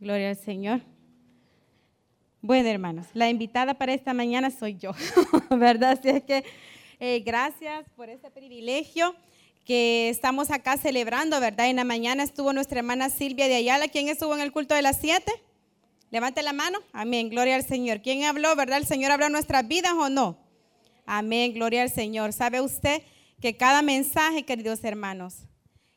[0.00, 0.80] Gloria al Señor.
[2.40, 4.92] Bueno, hermanos, la invitada para esta mañana soy yo,
[5.50, 5.98] ¿verdad?
[5.98, 6.44] Así es que
[7.00, 9.16] eh, gracias por este privilegio
[9.64, 11.68] que estamos acá celebrando, ¿verdad?
[11.68, 13.88] En la mañana estuvo nuestra hermana Silvia de Ayala.
[13.88, 15.32] ¿Quién estuvo en el culto de las siete?
[16.12, 16.78] Levante la mano.
[16.92, 17.28] Amén.
[17.28, 18.00] Gloria al Señor.
[18.00, 18.78] ¿Quién habló, verdad?
[18.78, 20.38] ¿El Señor habló nuestras vidas o no?
[21.06, 21.54] Amén.
[21.54, 22.32] Gloria al Señor.
[22.32, 23.02] ¿Sabe usted
[23.40, 25.38] que cada mensaje, queridos hermanos,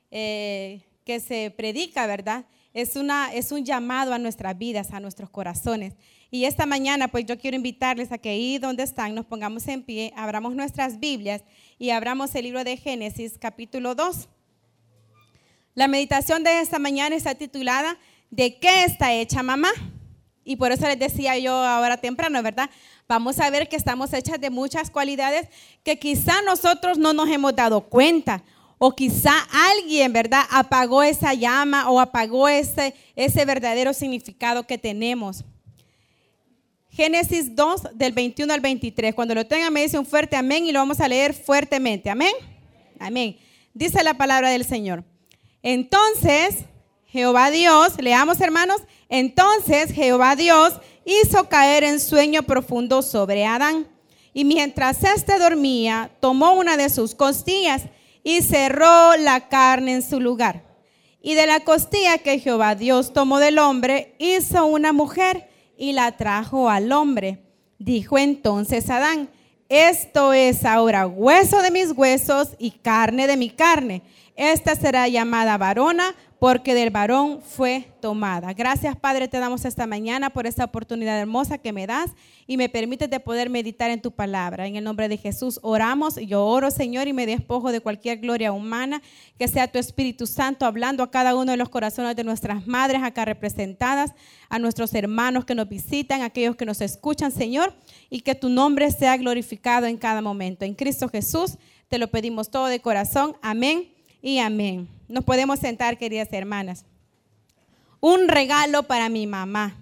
[0.09, 2.45] eh, que se predica, ¿verdad?
[2.73, 5.93] Es, una, es un llamado a nuestras vidas, a nuestros corazones.
[6.30, 9.84] Y esta mañana, pues yo quiero invitarles a que ahí donde están, nos pongamos en
[9.84, 11.44] pie, abramos nuestras Biblias
[11.77, 14.30] y abramos el libro de Génesis, capítulo 2.
[15.75, 17.97] La meditación de esta mañana está titulada
[18.30, 19.69] ¿De qué está hecha mamá?
[20.45, 22.69] Y por eso les decía yo ahora temprano, ¿verdad?
[23.08, 25.49] Vamos a ver que estamos hechas de muchas cualidades
[25.83, 28.41] que quizá nosotros no nos hemos dado cuenta
[28.84, 35.45] o quizá alguien, ¿verdad?, apagó esa llama o apagó ese, ese verdadero significado que tenemos.
[36.89, 39.14] Génesis 2 del 21 al 23.
[39.14, 42.09] Cuando lo tengan me dice un fuerte amén y lo vamos a leer fuertemente.
[42.09, 42.33] Amén.
[42.97, 43.38] Amén.
[43.72, 45.03] Dice la palabra del Señor.
[45.61, 46.66] Entonces,
[47.05, 50.73] Jehová Dios, leamos hermanos, entonces Jehová Dios
[51.05, 53.88] hizo caer en sueño profundo sobre Adán.
[54.33, 57.83] Y mientras éste dormía, tomó una de sus costillas
[58.23, 60.64] y cerró la carne en su lugar.
[61.22, 66.17] Y de la costilla que Jehová Dios tomó del hombre, hizo una mujer y la
[66.17, 67.44] trajo al hombre.
[67.77, 69.30] Dijo entonces Adán,
[69.69, 74.02] esto es ahora hueso de mis huesos y carne de mi carne.
[74.36, 78.52] Esta será llamada varona porque del varón fue tomada.
[78.53, 82.09] Gracias Padre, te damos esta mañana por esta oportunidad hermosa que me das
[82.48, 84.66] y me permites de poder meditar en tu palabra.
[84.66, 88.53] En el nombre de Jesús oramos, yo oro Señor y me despojo de cualquier gloria
[88.53, 89.03] humana,
[89.38, 93.03] que sea tu Espíritu Santo hablando a cada uno de los corazones de nuestras madres
[93.03, 94.14] acá representadas,
[94.50, 97.76] a nuestros hermanos que nos visitan, a aquellos que nos escuchan Señor,
[98.09, 100.66] y que tu nombre sea glorificado en cada momento.
[100.66, 103.38] En Cristo Jesús te lo pedimos todo de corazón.
[103.44, 104.87] Amén y amén.
[105.08, 106.86] Nos podemos sentar, queridas hermanas.
[107.99, 109.76] Un regalo para mi mamá.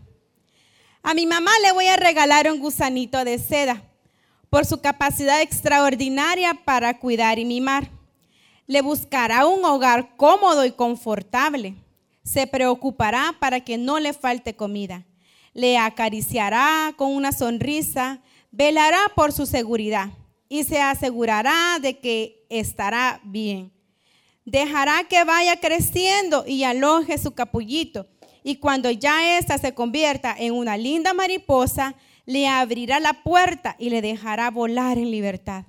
[1.04, 3.84] A mi mamá le voy a regalar un gusanito de seda
[4.50, 7.90] por su capacidad extraordinaria para cuidar y mimar.
[8.68, 11.76] Le buscará un hogar cómodo y confortable.
[12.24, 15.06] Se preocupará para que no le falte comida.
[15.54, 18.20] Le acariciará con una sonrisa,
[18.52, 20.10] velará por su seguridad
[20.48, 23.72] y se asegurará de que estará bien
[24.46, 28.08] dejará que vaya creciendo y aloje su capullito.
[28.44, 31.96] Y cuando ya ésta se convierta en una linda mariposa,
[32.26, 35.66] le abrirá la puerta y le dejará volar en libertad.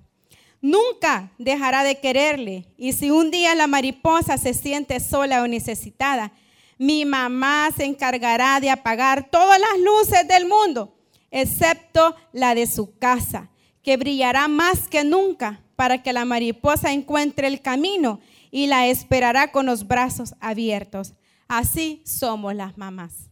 [0.61, 2.67] Nunca dejará de quererle.
[2.77, 6.33] Y si un día la mariposa se siente sola o necesitada,
[6.77, 10.97] mi mamá se encargará de apagar todas las luces del mundo,
[11.31, 13.51] excepto la de su casa,
[13.83, 18.21] que brillará más que nunca para que la mariposa encuentre el camino
[18.51, 21.15] y la esperará con los brazos abiertos.
[21.49, 23.31] Así somos las mamás.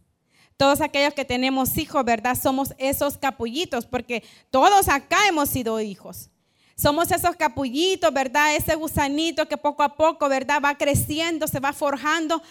[0.57, 2.37] Todos aquellos que tenemos hijos, ¿verdad?
[2.37, 6.29] Somos esos capullitos, porque todos acá hemos sido hijos.
[6.75, 8.55] Somos esos capullitos, ¿verdad?
[8.55, 10.61] Ese gusanito que poco a poco, ¿verdad?
[10.63, 12.41] Va creciendo, se va forjando,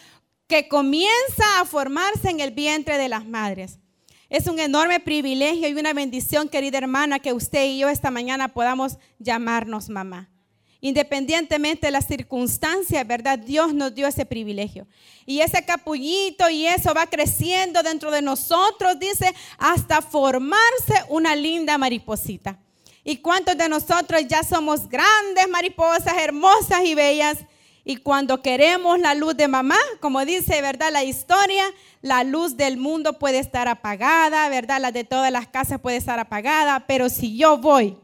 [0.46, 3.78] que comienza a formarse en el vientre de las madres.
[4.30, 8.48] Es un enorme privilegio y una bendición, querida hermana, que usted y yo esta mañana
[8.48, 10.30] podamos llamarnos mamá.
[10.80, 13.38] Independientemente de las circunstancias, ¿verdad?
[13.38, 14.86] Dios nos dio ese privilegio.
[15.26, 21.76] Y ese capullito y eso va creciendo dentro de nosotros, dice, hasta formarse una linda
[21.78, 22.58] mariposita.
[23.02, 27.38] ¿Y cuántos de nosotros ya somos grandes mariposas, hermosas y bellas?
[27.84, 30.92] Y cuando queremos la luz de mamá, como dice, ¿verdad?
[30.92, 31.64] La historia,
[32.02, 34.78] la luz del mundo puede estar apagada, ¿verdad?
[34.80, 37.96] La de todas las casas puede estar apagada, pero si yo voy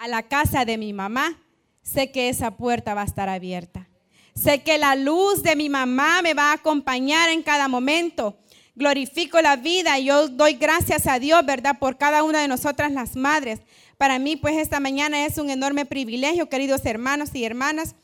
[0.00, 1.38] a la casa de mi mamá,
[1.82, 3.86] sé que esa puerta va a estar abierta.
[4.34, 8.38] Sé que la luz de mi mamá me va a acompañar en cada momento.
[8.74, 11.78] Glorifico la vida y yo doy gracias a Dios, ¿verdad?
[11.78, 13.60] Por cada una de nosotras las madres.
[13.98, 17.94] Para mí, pues esta mañana es un enorme privilegio, queridos hermanos y hermanas.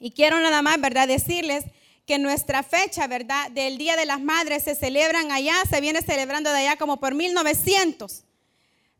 [0.00, 1.08] Y quiero nada más, ¿verdad?
[1.08, 1.64] Decirles
[2.04, 3.50] que nuestra fecha, ¿verdad?
[3.52, 7.14] Del Día de las Madres se celebran allá, se viene celebrando de allá como por
[7.14, 8.24] 1900.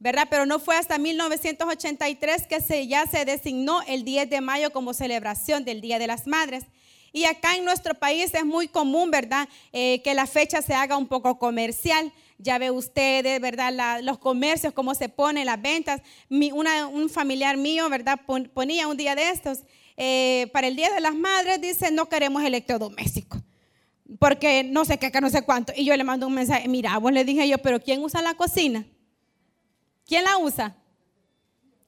[0.01, 0.29] ¿Verdad?
[0.31, 4.95] Pero no fue hasta 1983 que se, ya se designó el 10 de mayo como
[4.95, 6.65] celebración del Día de las Madres.
[7.13, 9.49] Y acá en nuestro país es muy común, ¿verdad?
[9.73, 12.13] Eh, que la fecha se haga un poco comercial.
[12.39, 14.01] Ya ve ustedes, ¿verdad?
[14.03, 16.03] los comercios, cómo se ponen las ventas.
[16.29, 18.21] un familiar mío, ¿verdad?
[18.55, 19.61] Ponía un día de estos,
[19.97, 23.43] eh, para el Día de las Madres, dice, no queremos electrodomésticos.
[24.19, 25.73] porque no sé qué, que no sé cuánto.
[25.77, 28.35] Y yo le mando un mensaje, mira, vos le dije yo, pero ¿quién usa la
[28.35, 28.87] cocina?
[30.09, 30.75] ¿Quién la usa?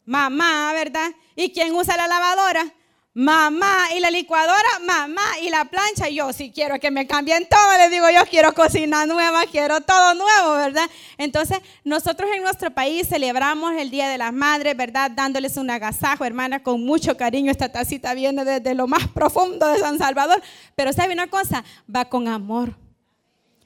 [0.04, 1.10] Mamá, ¿verdad?
[1.34, 2.70] ¿Y quién usa la lavadora?
[3.14, 7.78] Mamá, y la licuadora, mamá, y la plancha, yo si quiero que me cambien todo,
[7.78, 10.88] les digo yo quiero cocina nueva, quiero todo nuevo, ¿verdad?
[11.16, 15.10] Entonces, nosotros en nuestro país celebramos el Día de las Madres, ¿verdad?
[15.10, 17.50] Dándoles un agasajo, hermana, con mucho cariño.
[17.50, 20.40] Esta tacita viene desde lo más profundo de San Salvador,
[20.76, 21.64] pero ¿sabe una cosa?
[21.92, 22.76] Va con amor.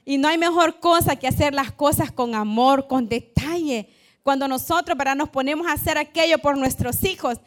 [0.05, 3.89] Y no hay mejor cosa que hacer las cosas con amor, con detalle.
[4.25, 5.17] Cuando nosotros, ¿verdad?
[5.17, 7.39] Nos ponemos a hacer aquello por nuestros hijos.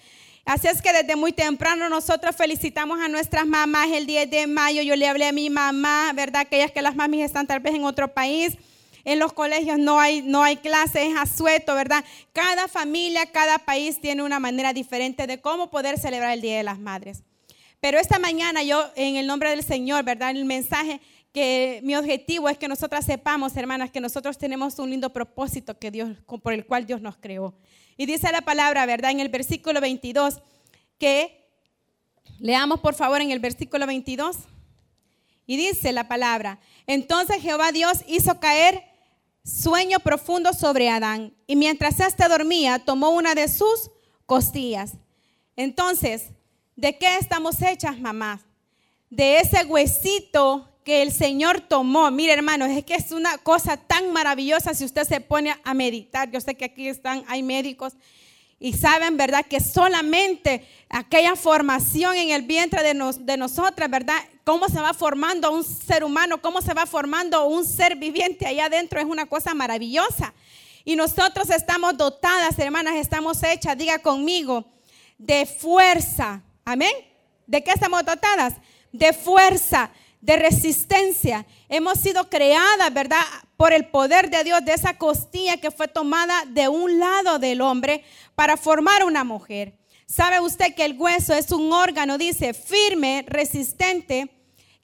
[0.46, 4.84] Así es que desde muy temprano nosotros felicitamos a nuestras mamás el 10 de mayo.
[4.84, 6.42] Yo le hablé a mi mamá, ¿verdad?
[6.42, 8.58] Aquellas que las mamis están tal vez en otro país.
[9.04, 12.06] En los colegios no hay, no hay clases, es asueto, ¿verdad?
[12.32, 16.64] Cada familia, cada país tiene una manera diferente de cómo poder celebrar el Día de
[16.64, 17.24] las Madres.
[17.80, 20.30] Pero esta mañana yo, en el nombre del Señor, ¿verdad?
[20.30, 21.02] El mensaje
[21.38, 25.92] que mi objetivo es que nosotras sepamos, hermanas, que nosotros tenemos un lindo propósito que
[25.92, 27.54] Dios, por el cual Dios nos creó.
[27.96, 29.12] Y dice la palabra, ¿verdad?
[29.12, 30.42] En el versículo 22,
[30.98, 31.48] que
[32.40, 34.36] leamos por favor en el versículo 22.
[35.46, 38.84] Y dice la palabra, entonces Jehová Dios hizo caer
[39.44, 41.36] sueño profundo sobre Adán.
[41.46, 43.92] Y mientras éste dormía, tomó una de sus
[44.26, 44.94] costillas.
[45.56, 46.32] Entonces,
[46.76, 48.42] ¿de qué estamos hechas, mamás?
[49.12, 52.10] De ese huesito que el Señor tomó.
[52.12, 56.32] Mire, hermanos, es que es una cosa tan maravillosa si usted se pone a meditar.
[56.32, 57.92] Yo sé que aquí están, hay médicos
[58.58, 59.46] y saben, ¿verdad?
[59.46, 64.16] Que solamente aquella formación en el vientre de, de nosotras, ¿verdad?
[64.46, 68.68] Cómo se va formando un ser humano, cómo se va formando un ser viviente allá
[68.68, 70.34] adentro es una cosa maravillosa.
[70.86, 74.64] Y nosotros estamos dotadas, hermanas, estamos hechas, diga conmigo,
[75.18, 76.42] de fuerza.
[76.64, 76.94] Amén.
[77.46, 78.54] ¿De qué estamos dotadas?
[78.94, 79.92] De fuerza
[80.22, 81.46] de resistencia.
[81.70, 83.22] Hemos sido creadas, ¿verdad?
[83.56, 87.62] Por el poder de Dios, de esa costilla que fue tomada de un lado del
[87.62, 88.04] hombre
[88.36, 89.74] para formar una mujer.
[90.06, 94.30] ¿Sabe usted que el hueso es un órgano, dice, firme, resistente,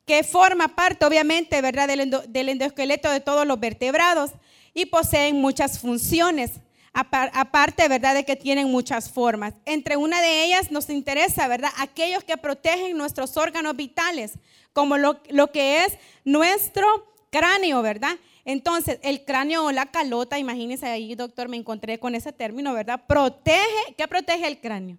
[0.05, 4.31] que forma parte, obviamente, ¿verdad?, del, endoesqueleto de todos los vertebrados
[4.73, 6.51] y poseen muchas funciones
[6.93, 9.53] aparte, ¿verdad?, de que tienen muchas formas.
[9.65, 14.33] Entre una de ellas nos interesa, ¿verdad?, aquellos que protegen nuestros órganos vitales,
[14.73, 16.85] como lo, que es nuestro
[17.31, 18.17] cráneo, ¿verdad?
[18.45, 23.01] Entonces, el cráneo o la calota, imagínense ahí, doctor, me encontré con ese término, ¿verdad?
[23.07, 24.97] Protege, ¿qué protege el cráneo?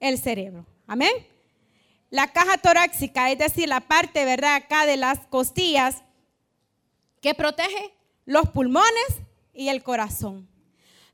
[0.00, 0.66] El cerebro.
[0.86, 1.12] Amén.
[2.10, 4.56] La caja torácica, es decir, la parte, ¿verdad?
[4.56, 6.02] Acá de las costillas,
[7.20, 7.92] ¿qué protege
[8.30, 9.20] los pulmones
[9.52, 10.48] y el corazón.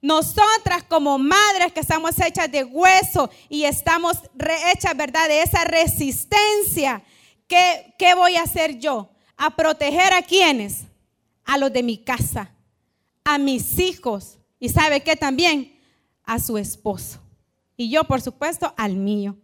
[0.02, 4.18] Nosotras como madres que estamos hechas de hueso y estamos
[4.72, 5.28] hechas, ¿verdad?
[5.28, 7.02] De esa resistencia.
[7.48, 9.10] ¿Qué, ¿Qué voy a hacer yo?
[9.36, 10.82] A proteger a quienes?
[11.44, 12.50] A los de mi casa,
[13.24, 15.78] a mis hijos y sabe qué también?
[16.24, 17.20] A su esposo.
[17.76, 19.36] Y yo, por supuesto, al mío.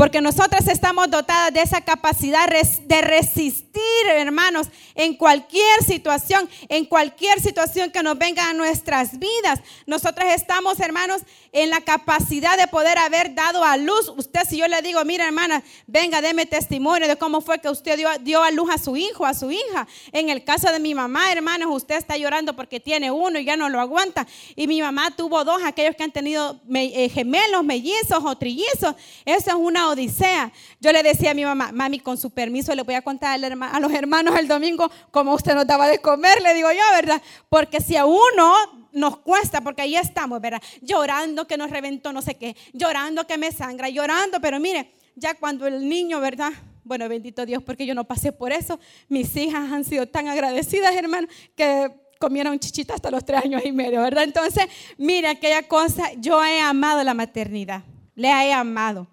[0.00, 7.38] Porque nosotras estamos dotadas de esa capacidad de resistir, hermanos, en cualquier situación, en cualquier
[7.38, 9.60] situación que nos venga a nuestras vidas.
[9.84, 11.20] Nosotras estamos, hermanos,
[11.52, 14.10] en la capacidad de poder haber dado a luz.
[14.16, 17.98] Usted, si yo le digo, mira, hermana, venga, deme testimonio de cómo fue que usted
[18.22, 19.86] dio, a luz a su hijo, a su hija.
[20.12, 23.58] En el caso de mi mamá, hermanos, usted está llorando porque tiene uno y ya
[23.58, 24.26] no lo aguanta.
[24.56, 28.94] Y mi mamá tuvo dos, aquellos que han tenido eh, gemelos, mellizos o trillizos.
[29.26, 30.52] Eso es una odisea.
[30.80, 33.80] Yo le decía a mi mamá, mami, con su permiso le voy a contar a
[33.80, 37.22] los hermanos el domingo cómo usted nos daba de comer, le digo yo, ¿verdad?
[37.48, 38.54] Porque si a uno
[38.92, 40.62] nos cuesta, porque ahí estamos, ¿verdad?
[40.82, 45.34] Llorando que nos reventó no sé qué, llorando que me sangra, llorando, pero mire, ya
[45.34, 46.52] cuando el niño, ¿verdad?
[46.84, 48.80] Bueno, bendito Dios, porque yo no pasé por eso.
[49.08, 53.72] Mis hijas han sido tan agradecidas, hermano, que comieron chichita hasta los tres años y
[53.72, 54.24] medio, ¿verdad?
[54.24, 54.64] Entonces,
[54.98, 57.82] mire, aquella cosa, yo he amado la maternidad,
[58.14, 59.06] le he amado.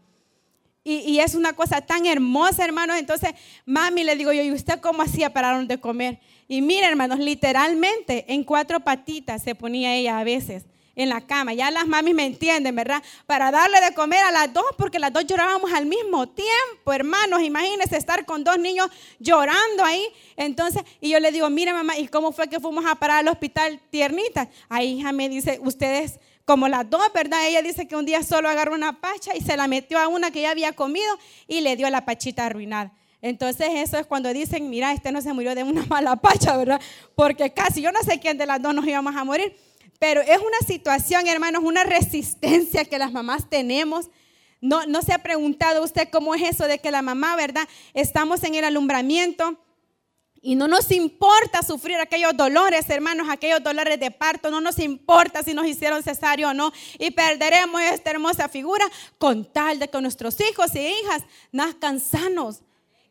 [0.90, 2.98] Y, es una cosa tan hermosa, hermanos.
[2.98, 3.32] Entonces,
[3.66, 6.20] mami, le digo yo, ¿y usted cómo hacía para de comer?
[6.48, 10.64] Y mire, hermanos, literalmente en cuatro patitas se ponía ella a veces
[10.96, 11.54] en la cama.
[11.54, 13.04] Ya las mamis me entienden, ¿verdad?
[13.26, 17.42] Para darle de comer a las dos, porque las dos llorábamos al mismo tiempo, hermanos.
[17.42, 18.88] Imagínense estar con dos niños
[19.20, 20.08] llorando ahí.
[20.38, 23.28] Entonces, y yo le digo, mire mamá, ¿y cómo fue que fuimos a parar al
[23.28, 24.48] hospital tiernita?
[24.70, 27.46] Ahí hija me dice, ustedes como las dos, ¿verdad?
[27.46, 30.32] Ella dice que un día solo agarró una pacha y se la metió a una
[30.32, 31.14] que ya había comido
[31.46, 32.94] y le dio la pachita arruinada.
[33.22, 36.80] Entonces eso es cuando dicen, mira, este no se murió de una mala pacha, ¿verdad?
[37.16, 39.58] Porque casi yo no sé quién de las dos nos íbamos a morir.
[40.00, 44.10] Pero es una situación, hermanos, una resistencia que las mamás tenemos.
[44.62, 47.68] No, no se ha preguntado usted cómo es eso de que la mamá, ¿verdad?
[47.94, 49.60] Estamos en el alumbramiento
[50.48, 54.50] Y no nos importa sufrir aquellos dolores, hermanos, aquellos dolores de parto.
[54.50, 56.72] No nos importa si nos hicieron cesárea o no.
[56.98, 58.86] Y perderemos esta hermosa figura
[59.18, 62.62] con tal de que nuestros hijos y hijas nazcan sanos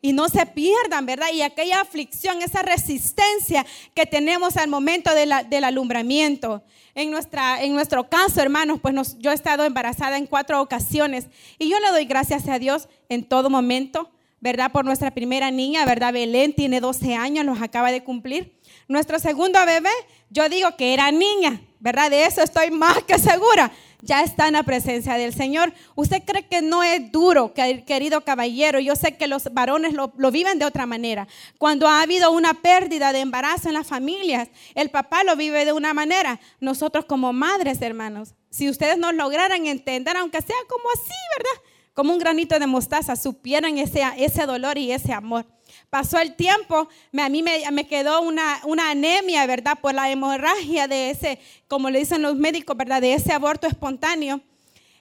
[0.01, 1.27] y no se pierdan, ¿verdad?
[1.31, 6.63] Y aquella aflicción, esa resistencia que tenemos al momento del alumbramiento.
[6.95, 11.27] En, nuestra, en nuestro caso, hermanos, pues yo he estado embarazada en cuatro ocasiones
[11.59, 14.71] y yo le doy gracias a Dios en todo momento, ¿verdad?
[14.71, 16.13] Por nuestra primera niña, ¿verdad?
[16.13, 18.59] Belén tiene 12 años, los acaba de cumplir.
[18.87, 19.89] Nuestro segundo bebé,
[20.29, 22.09] yo digo que era niña, ¿verdad?
[22.09, 25.73] De eso estoy más que segura ya está en la presencia del Señor.
[25.95, 28.79] ¿Usted cree que no es duro, querido caballero?
[28.79, 31.27] Yo sé que los varones lo, viven de otra manera.
[31.57, 35.73] Cuando ha habido una pérdida de embarazo en las familias, el papá lo vive de
[35.73, 36.39] una manera.
[36.59, 41.66] Nosotros como madres, hermanos, si ustedes nos lograran entender, aunque sea como así, ¿verdad?
[41.97, 45.47] Como un granito de mostaza, supieran ese, ese dolor y ese amor.
[45.89, 46.87] Pasó el tiempo,
[47.17, 49.79] a mí me, quedó una, una, anemia, ¿verdad?
[49.81, 53.01] Por la hemorragia de ese, como le dicen los médicos, ¿verdad?
[53.01, 54.41] De ese aborto espontáneo.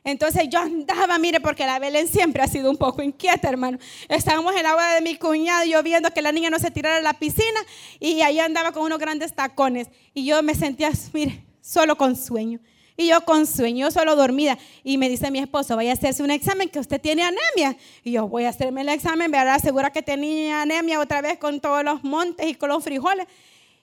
[0.04, 3.76] Entonces yo andaba, mire, porque la Belén siempre ha sido un poco inquieta, hermano.
[4.08, 6.96] Estábamos en la boda de mi cuñado, yo viendo que la niña no se tirara
[6.96, 7.60] a la piscina
[8.00, 9.88] y ahí andaba con unos grandes tacones.
[10.14, 12.58] Y yo me sentía, mire, solo con sueño.
[12.96, 14.58] Y yo con sueño, solo dormida.
[14.82, 17.76] Y me dice mi esposo, vaya a hacerse un examen que usted tiene anemia.
[18.02, 19.60] Y yo voy a hacerme el examen, ¿verdad?
[19.60, 23.26] Segura que tenía anemia otra vez con todos los montes y con los frijoles.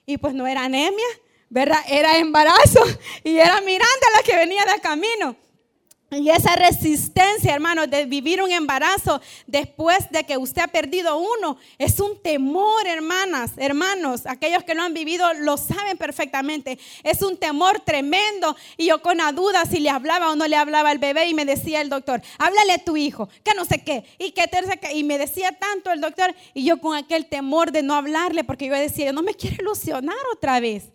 [0.04, 1.06] Y pues no era anemia,
[1.48, 1.78] ¿verdad?
[1.88, 2.80] Era embarazo.
[3.24, 5.36] Y era Miranda la que venía de camino.
[6.18, 11.56] Y esa resistencia, hermano, de vivir un embarazo después de que usted ha perdido uno,
[11.78, 14.22] es un temor, hermanas, hermanos.
[14.26, 16.78] Aquellos que lo han vivido lo saben perfectamente.
[17.02, 18.56] Es un temor tremendo.
[18.76, 21.34] Y yo con la duda si le hablaba o no le hablaba al bebé y
[21.34, 24.04] me decía el doctor, háblale a tu hijo, que no sé qué.
[24.18, 24.48] Y, que
[24.94, 28.66] y me decía tanto el doctor y yo con aquel temor de no hablarle porque
[28.66, 30.93] yo decía, no me quiero ilusionar otra vez.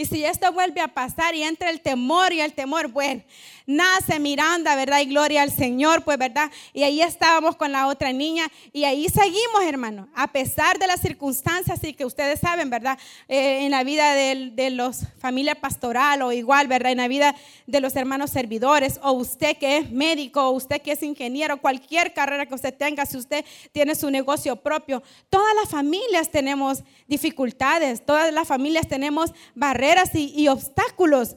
[0.00, 3.22] Y si esto vuelve a pasar y entra el temor y el temor, bueno,
[3.66, 5.00] nace Miranda, ¿verdad?
[5.00, 6.50] Y gloria al Señor, pues, ¿verdad?
[6.72, 11.02] Y ahí estábamos con la otra niña y ahí seguimos, hermano, a pesar de las
[11.02, 12.98] circunstancias y que ustedes saben, ¿verdad?
[13.28, 16.92] Eh, en la vida de, de los familia pastoral o igual, ¿verdad?
[16.92, 20.92] En la vida de los hermanos servidores o usted que es médico o usted que
[20.92, 25.68] es ingeniero, cualquier carrera que usted tenga, si usted tiene su negocio propio, todas las
[25.68, 31.36] familias tenemos dificultades, todas las familias tenemos barreras y, y obstáculos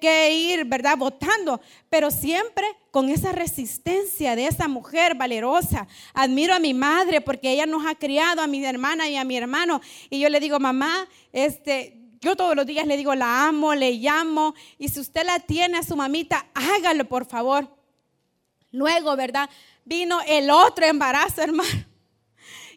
[0.00, 0.96] que, ir, ¿verdad?
[0.96, 5.86] Votando, pero siempre con esa resistencia de esa mujer valerosa.
[6.12, 9.36] Admiro a mi madre porque ella nos ha criado, a mi hermana y a mi
[9.36, 9.80] hermano.
[10.10, 13.92] Y yo le digo, mamá, este, yo todos los días le digo, la amo, le
[13.92, 14.54] llamo.
[14.76, 17.68] Y si usted la tiene a su mamita, hágalo, por favor.
[18.72, 19.48] Luego, ¿verdad?
[19.84, 21.86] Vino el otro embarazo, hermano.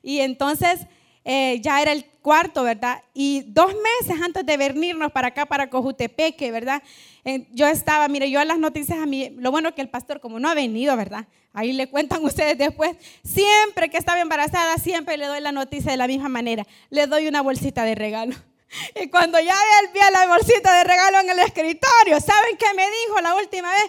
[0.03, 0.81] Y entonces
[1.23, 3.03] eh, ya era el cuarto, ¿verdad?
[3.13, 6.81] Y dos meses antes de venirnos para acá, para Cojutepeque, ¿verdad?
[7.25, 10.19] Eh, yo estaba, mire, yo a las noticias a mí, lo bueno que el pastor
[10.19, 11.27] como no ha venido, ¿verdad?
[11.53, 15.97] Ahí le cuentan ustedes después, siempre que estaba embarazada, siempre le doy la noticia de
[15.97, 18.35] la misma manera, le doy una bolsita de regalo.
[18.95, 19.55] Y cuando ya
[19.93, 23.83] vi la bolsita de regalo en el escritorio, ¿saben qué me dijo la última vez?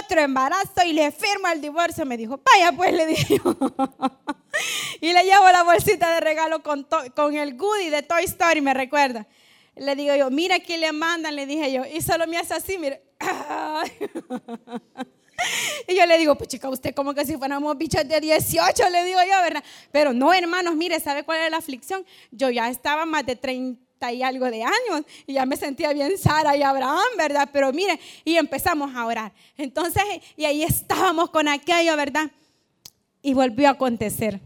[0.00, 2.04] Otro embarazo y le firma el divorcio.
[2.04, 3.40] Me dijo, vaya pues, le dije
[5.00, 8.74] y le llevo la bolsita de regalo con, con el goodie de Toy Story, me
[8.74, 9.26] recuerda.
[9.74, 11.84] Le digo yo, mira quién le mandan, le dije yo.
[11.86, 13.02] Y solo me hace así, mire.
[15.88, 19.02] Y yo le digo, pues chica, usted como que si fuéramos bichos de 18, le
[19.02, 19.64] digo yo, ¿verdad?
[19.90, 22.06] Pero no, hermanos, mire, ¿sabe cuál es la aflicción?
[22.30, 26.16] Yo ya estaba más de 30 y algo de años y ya me sentía bien
[26.18, 27.50] Sara y Abraham, ¿verdad?
[27.52, 29.32] Pero mire, y empezamos a orar.
[29.56, 30.02] Entonces,
[30.36, 32.30] y ahí estábamos con aquello, ¿verdad?
[33.20, 34.40] Y volvió a acontecer.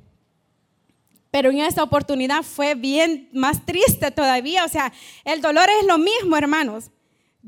[1.31, 4.65] Pero en esta oportunidad fue bien más triste todavía.
[4.65, 4.93] O sea,
[5.25, 6.91] el dolor es lo mismo, hermanos.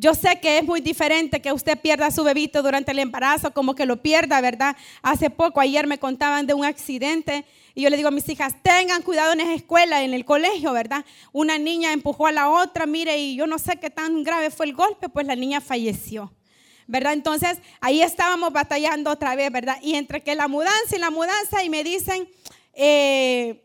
[0.01, 3.53] Yo sé que es muy diferente que usted pierda a su bebito durante el embarazo,
[3.53, 4.77] como que lo pierda, ¿verdad?
[5.03, 8.55] Hace poco, ayer me contaban de un accidente y yo le digo a mis hijas,
[8.63, 11.05] tengan cuidado en esa escuela, en el colegio, ¿verdad?
[11.33, 14.67] Una niña empujó a la otra, mire, y yo no sé qué tan grave fue
[14.67, 16.33] el golpe, pues la niña falleció.
[16.87, 17.13] ¿verdad?
[17.15, 19.79] Entonces ahí estábamos batallando otra vez, ¿verdad?
[19.83, 22.29] Y entre que la mudanza y la mudanza y me dicen,
[22.73, 23.65] eh,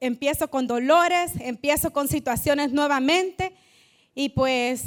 [0.00, 3.52] empiezo con dolores, empiezo con situaciones nuevamente
[4.14, 4.84] y pues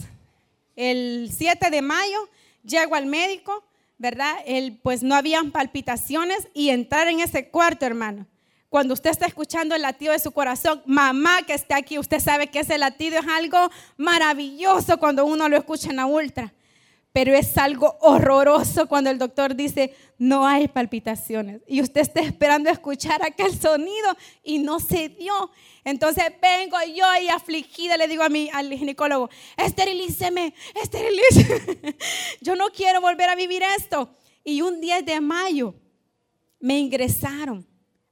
[0.76, 2.30] el 7 de mayo
[2.64, 3.64] llego al médico,
[3.98, 4.36] ¿verdad?
[4.46, 8.28] El, pues no habían palpitaciones y entrar en ese cuarto, hermano.
[8.70, 12.48] Cuando usted está escuchando el latido de su corazón, mamá que está aquí, usted sabe
[12.48, 16.54] que ese latido es algo maravilloso cuando uno lo escucha en la ultra.
[17.16, 21.62] Pero es algo horroroso cuando el doctor dice, no hay palpitaciones.
[21.66, 25.50] Y usted está esperando escuchar aquel sonido y no se dio.
[25.86, 31.96] Entonces vengo yo y afligida le digo a mi, al ginecólogo, esterilíceme, esterilíceme.
[32.42, 34.10] yo no quiero volver a vivir esto.
[34.44, 35.74] Y un 10 de mayo
[36.60, 37.66] me ingresaron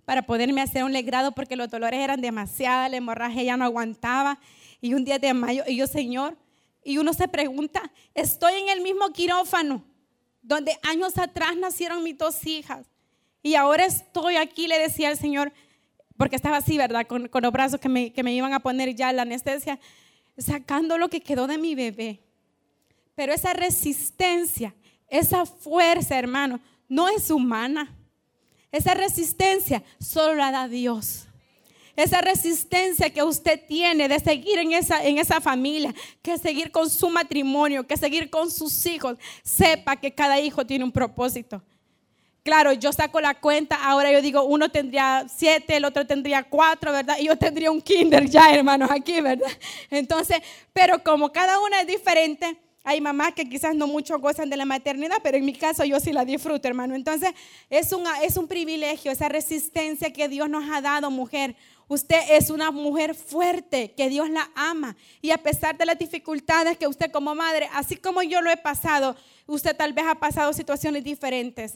[0.06, 4.40] para poderme hacer un legrado porque los dolores eran demasiados, la hemorragia ya no aguantaba.
[4.80, 6.38] Y un 10 de mayo, y yo, Señor,
[6.84, 9.84] y uno se pregunta, estoy en el mismo quirófano
[10.42, 12.86] donde años atrás nacieron mis dos hijas.
[13.42, 15.54] Y ahora estoy aquí, le decía al Señor,
[16.18, 17.08] porque estaba así, ¿verdad?
[17.08, 19.80] Con, los brazos que me, que me iban a poner ya la anestesia,
[20.38, 22.22] sacando lo que quedó de mi bebé.
[23.16, 24.76] Pero esa resistencia,
[25.08, 27.96] esa fuerza, hermano, no es humana.
[28.72, 31.28] Esa resistencia solo la da Dios
[31.96, 36.90] esa resistencia que usted tiene de seguir en esa, en esa familia, que seguir con
[36.90, 41.62] su matrimonio, que seguir con sus hijos, sepa que cada hijo tiene un propósito.
[42.44, 46.92] Claro, yo saco la cuenta, ahora yo digo, uno tendría siete, el otro tendría cuatro,
[46.92, 47.16] ¿verdad?
[47.18, 49.48] Y yo tendría un kinder ya, hermanos, aquí, ¿verdad?
[49.90, 50.40] Entonces,
[50.74, 54.66] pero como cada una es diferente, hay mamás que quizás no mucho gozan de la
[54.66, 56.96] maternidad, pero en mi caso yo sí la disfruto, hermano.
[56.96, 57.32] Entonces,
[57.70, 61.56] es, es un privilegio, esa resistencia que Dios nos ha dado, mujer.
[61.88, 64.96] Usted es una mujer fuerte, que Dios la ama.
[65.22, 68.58] Y a pesar de las dificultades que usted como madre, así como yo lo he
[68.58, 71.74] pasado, usted tal vez ha pasado situaciones diferentes.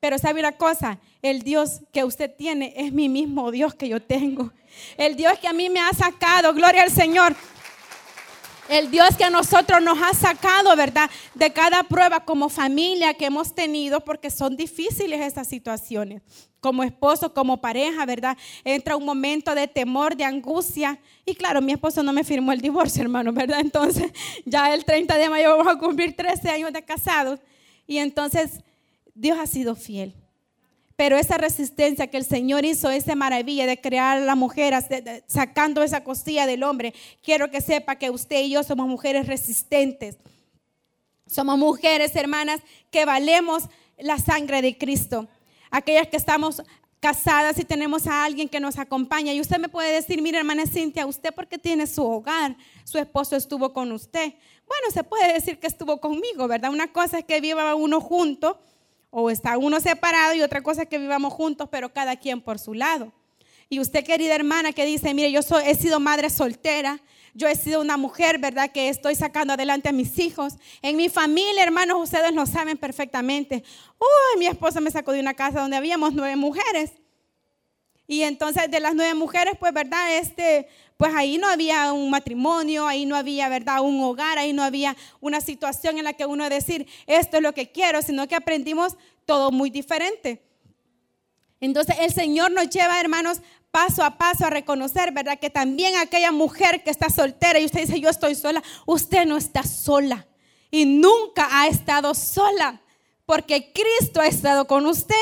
[0.00, 4.02] Pero sabe una cosa, el Dios que usted tiene es mi mismo Dios que yo
[4.02, 4.52] tengo.
[4.96, 7.36] El Dios que a mí me ha sacado, gloria al Señor.
[8.68, 11.10] El Dios que a nosotros nos ha sacado, ¿verdad?
[11.34, 16.22] De cada prueba como familia que hemos tenido, porque son difíciles estas situaciones.
[16.62, 18.38] Como esposo, como pareja, ¿verdad?
[18.64, 20.98] Entra un momento de temor, de angustia.
[21.26, 23.60] Y claro, mi esposo no me firmó el divorcio, hermano, ¿verdad?
[23.60, 24.10] Entonces,
[24.46, 27.40] ya el 30 de mayo vamos a cumplir 13 años de casados.
[27.86, 28.60] Y entonces,
[29.14, 30.14] Dios ha sido fiel.
[30.96, 34.72] Pero esa resistencia que el Señor hizo, esa maravilla de crear a la mujer,
[35.26, 40.16] sacando esa costilla del hombre, quiero que sepa que usted y yo somos mujeres resistentes.
[41.26, 42.60] Somos mujeres, hermanas,
[42.90, 43.64] que valemos
[43.98, 45.28] la sangre de Cristo.
[45.72, 46.62] Aquellas que estamos
[47.00, 49.32] casadas y tenemos a alguien que nos acompaña.
[49.32, 52.54] Y usted me puede decir, mire hermana Cintia, usted porque tiene su hogar,
[52.84, 54.34] su esposo estuvo con usted.
[54.68, 56.70] Bueno, se puede decir que estuvo conmigo, ¿verdad?
[56.70, 58.60] Una cosa es que viva uno junto
[59.10, 62.60] o está uno separado y otra cosa es que vivamos juntos, pero cada quien por
[62.60, 63.12] su lado.
[63.68, 67.00] Y usted, querida hermana, que dice, mire, yo soy, he sido madre soltera,
[67.34, 68.70] yo he sido una mujer, ¿verdad?
[68.70, 70.54] Que estoy sacando adelante a mis hijos.
[70.82, 73.64] En mi familia, hermanos, ustedes lo saben perfectamente.
[73.98, 76.92] Uy, mi esposa me sacó de una casa donde habíamos nueve mujeres.
[78.06, 80.18] Y entonces de las nueve mujeres, pues, ¿verdad?
[80.18, 80.68] Este,
[80.98, 83.80] pues ahí no había un matrimonio, ahí no había, ¿verdad?
[83.80, 87.54] Un hogar, ahí no había una situación en la que uno decir, esto es lo
[87.54, 90.42] que quiero, sino que aprendimos todo muy diferente.
[91.62, 95.38] Entonces el Señor nos lleva, hermanos, paso a paso a reconocer, ¿verdad?
[95.38, 99.36] Que también aquella mujer que está soltera y usted dice, yo estoy sola, usted no
[99.36, 100.26] está sola
[100.72, 102.80] y nunca ha estado sola,
[103.26, 105.14] porque Cristo ha estado con usted.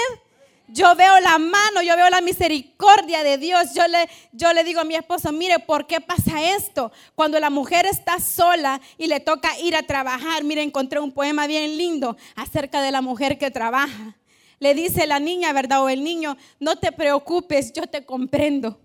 [0.69, 3.75] Yo veo la mano, yo veo la misericordia de Dios.
[3.75, 6.91] Yo le, yo le digo a mi esposo, mire, ¿por qué pasa esto?
[7.15, 11.47] Cuando la mujer está sola y le toca ir a trabajar, mire, encontré un poema
[11.47, 14.17] bien lindo acerca de la mujer que trabaja.
[14.61, 15.83] Le dice la niña, ¿verdad?
[15.83, 18.79] O el niño, no te preocupes, yo te comprendo.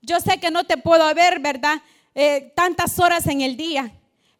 [0.00, 1.82] Yo sé que no te puedo ver, ¿verdad?
[2.14, 3.92] Eh, tantas horas en el día,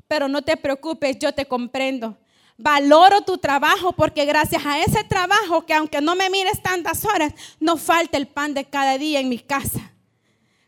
[0.07, 2.17] pero no te preocupes, yo te comprendo.
[2.57, 7.35] Valoro tu trabajo porque gracias a ese trabajo, que aunque no me mires tantas horas,
[7.59, 9.93] no falta el pan de cada día en mi casa.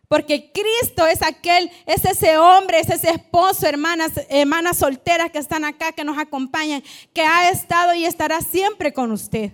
[0.08, 5.64] Porque Cristo es aquel, es ese hombre, es ese esposo, hermanas, hermanas solteras que están
[5.64, 9.52] acá, que nos acompañan, que ha estado y estará siempre con usted.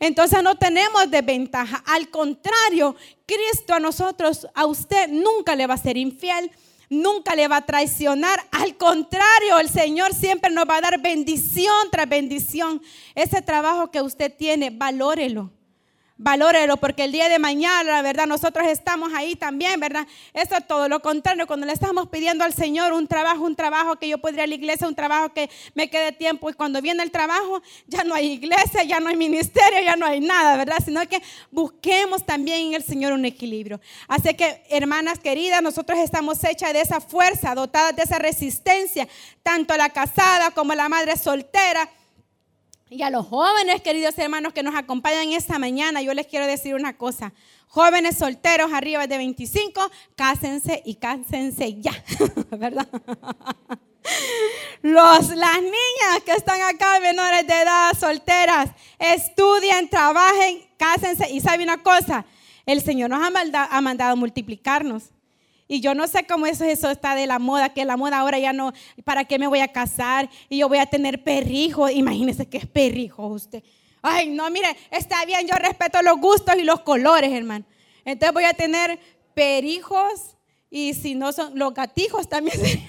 [0.00, 1.82] Entonces no tenemos desventaja.
[1.86, 6.50] Al contrario, Cristo a nosotros, a usted nunca le va a ser infiel
[6.90, 8.40] nunca le va a traicionar.
[8.50, 12.80] Al contrario, el Señor siempre nos va a dar bendición tras bendición.
[13.14, 15.50] Ese trabajo que usted tiene, valórelo
[16.18, 18.26] valórelo porque el día de mañana, ¿verdad?
[18.26, 20.06] Nosotros estamos ahí también, ¿verdad?
[20.34, 23.96] Eso es todo lo contrario, cuando le estamos pidiendo al Señor un trabajo, un trabajo
[23.96, 26.82] que yo podría ir a la iglesia, un trabajo que me quede tiempo y cuando
[26.82, 30.56] viene el trabajo ya no hay iglesia, ya no hay ministerio, ya no hay nada,
[30.56, 30.78] ¿verdad?
[30.84, 33.80] Sino que busquemos también en el Señor un equilibrio.
[34.08, 39.06] Así que, hermanas queridas, nosotros estamos hechas de esa fuerza, dotadas de esa resistencia,
[39.42, 41.88] tanto la casada como la madre soltera
[42.90, 46.74] y a los jóvenes, queridos hermanos, que nos acompañan esta mañana, yo les quiero decir
[46.74, 47.32] una cosa.
[47.66, 51.92] Jóvenes solteros arriba de 25, cásense y cásense ya,
[52.50, 52.88] ¿verdad?
[54.80, 61.30] Los, las niñas que están acá, menores de edad, solteras, estudien, trabajen, cásense.
[61.30, 62.24] Y sabe una cosa,
[62.64, 63.30] el Señor nos ha
[63.70, 65.10] ha mandado multiplicarnos.
[65.68, 68.38] Y yo no sé cómo eso, eso está de la moda, que la moda ahora
[68.38, 68.72] ya no,
[69.04, 70.30] ¿para qué me voy a casar?
[70.48, 71.90] Y yo voy a tener perrijo.
[71.90, 73.62] Imagínese que es perrijo usted.
[74.00, 77.66] Ay, no, mire, está bien, yo respeto los gustos y los colores, hermano.
[78.04, 78.98] Entonces voy a tener
[79.34, 80.36] perijos
[80.70, 82.88] y si no son los gatijos también serían.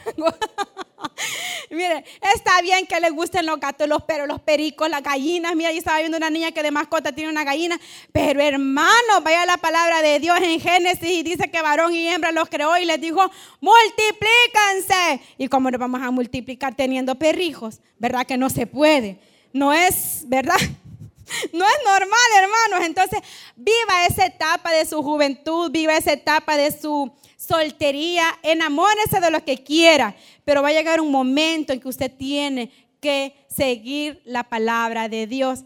[1.69, 5.55] Mire, está bien que les gusten los gatos, los perros, los pericos, las gallinas.
[5.55, 7.79] Mira, yo estaba viendo una niña que de mascota tiene una gallina.
[8.11, 12.31] Pero hermano, vaya la palabra de Dios en Génesis y dice que varón y hembra
[12.31, 13.29] los creó y les dijo,
[13.61, 15.21] multiplícanse.
[15.37, 17.79] ¿Y cómo nos vamos a multiplicar teniendo perrijos?
[17.97, 19.19] ¿Verdad que no se puede?
[19.53, 20.57] No es, ¿verdad?
[21.53, 22.87] No es normal, hermanos.
[22.87, 23.19] Entonces,
[23.55, 29.43] viva esa etapa de su juventud, viva esa etapa de su soltería, enamórese de lo
[29.43, 34.43] que quiera, pero va a llegar un momento en que usted tiene que seguir la
[34.43, 35.63] palabra de Dios.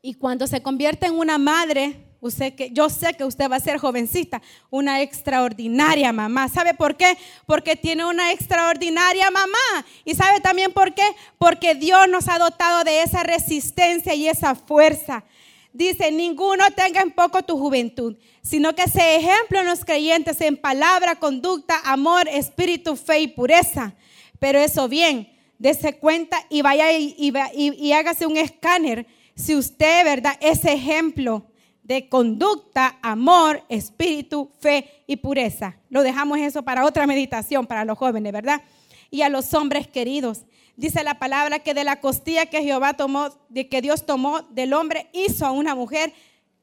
[0.00, 3.60] Y cuando se convierte en una madre, usted que yo sé que usted va a
[3.60, 6.48] ser jovencita, una extraordinaria mamá.
[6.48, 7.16] ¿Sabe por qué?
[7.46, 9.86] Porque tiene una extraordinaria mamá.
[10.04, 11.04] ¿Y sabe también por qué?
[11.38, 15.24] Porque Dios nos ha dotado de esa resistencia y esa fuerza.
[15.72, 20.56] Dice, ninguno tenga en poco tu juventud, sino que sea ejemplo en los creyentes en
[20.56, 23.94] palabra, conducta, amor, espíritu, fe y pureza.
[24.38, 27.14] Pero eso bien, dése cuenta y vaya y,
[27.54, 30.38] y, hágase un escáner si usted, ¿verdad?
[30.40, 31.50] Es ejemplo
[31.84, 35.76] de conducta, amor, espíritu, fe y pureza.
[35.90, 38.62] Lo dejamos eso para otra meditación para los jóvenes, ¿verdad?
[39.10, 40.46] Y a los hombres queridos.
[40.76, 44.72] Dice la palabra que de la costilla que Jehová tomó, de que Dios tomó del
[44.72, 46.12] hombre, hizo a una mujer.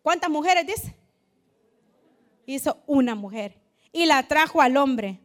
[0.01, 0.95] ¿Cuántas mujeres dice?
[2.47, 3.61] Hizo una mujer
[3.93, 5.19] y la trajo al hombre.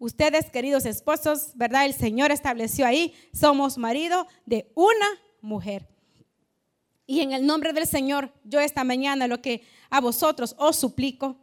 [0.00, 1.86] Ustedes, queridos esposos, ¿verdad?
[1.86, 5.06] El Señor estableció ahí, somos marido de una
[5.40, 5.88] mujer.
[7.08, 11.38] Y en el nombre del Señor, yo esta mañana lo que a vosotros os suplico,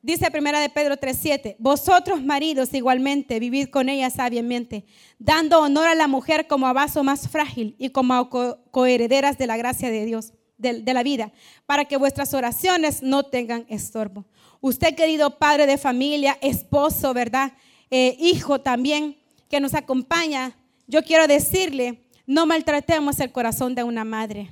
[0.00, 4.84] Dice primera de Pedro 3:7, vosotros maridos igualmente vivid con ella sabiamente,
[5.18, 8.30] dando honor a la mujer como a vaso más frágil y como a
[8.70, 11.32] coherederas de la gracia de Dios, de, la vida,
[11.66, 14.24] para que vuestras oraciones no tengan estorbo.
[14.60, 17.52] Usted, querido padre de familia, esposo, ¿verdad?
[17.90, 19.18] Eh, hijo también,
[19.50, 24.48] que nos acompaña, yo quiero decirle, no maltratemos el corazón de una madre.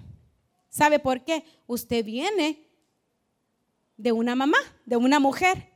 [0.77, 1.43] ¿Sabe por qué?
[1.67, 2.69] Usted viene
[3.97, 5.73] de una mamá, de una mujer.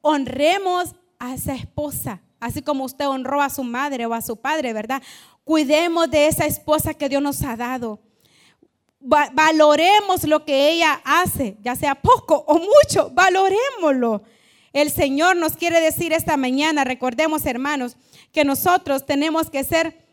[0.00, 4.72] Honremos a esa esposa, así como usted honró a su madre o a su padre,
[4.72, 5.02] ¿verdad?
[5.42, 7.98] Cuidemos de esa esposa que Dios nos ha dado.
[9.00, 14.22] valoremos lo que ella hace, ya sea poco o mucho, valorémoslo.
[14.72, 17.96] El Señor nos quiere decir esta mañana, recordemos hermanos,
[18.30, 20.06] que nosotros tenemos que ser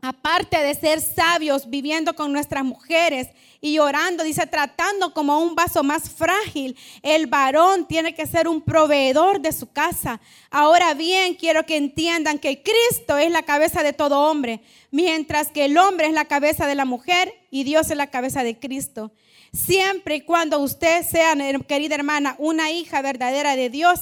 [0.00, 3.28] aparte de ser sabios, viviendo con nuestras mujeres
[3.60, 8.62] y orando, dice, tratando como un vaso más frágil, el varón tiene que ser un
[8.62, 10.20] proveedor de su casa.
[10.50, 15.64] Ahora bien, quiero que entiendan que Cristo es la cabeza de todo hombre, mientras que
[15.64, 19.12] el hombre es la cabeza de la mujer y Dios es la cabeza de Cristo.
[19.52, 21.34] Siempre y cuando usted sea,
[21.66, 24.00] querida hermana, una hija verdadera de Dios,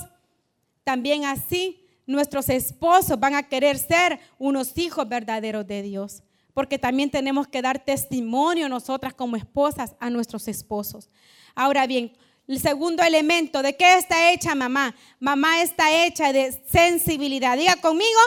[0.84, 6.22] también así nuestros esposos van a querer ser unos hijos verdaderos de Dios.
[6.56, 11.10] Porque también tenemos que dar testimonio nosotras como esposas a nuestros esposos.
[11.54, 12.16] Ahora bien,
[12.48, 14.94] el segundo elemento, ¿de qué está hecha mamá?
[15.20, 17.58] Mamá está hecha de sensibilidad.
[17.58, 18.20] Diga conmigo,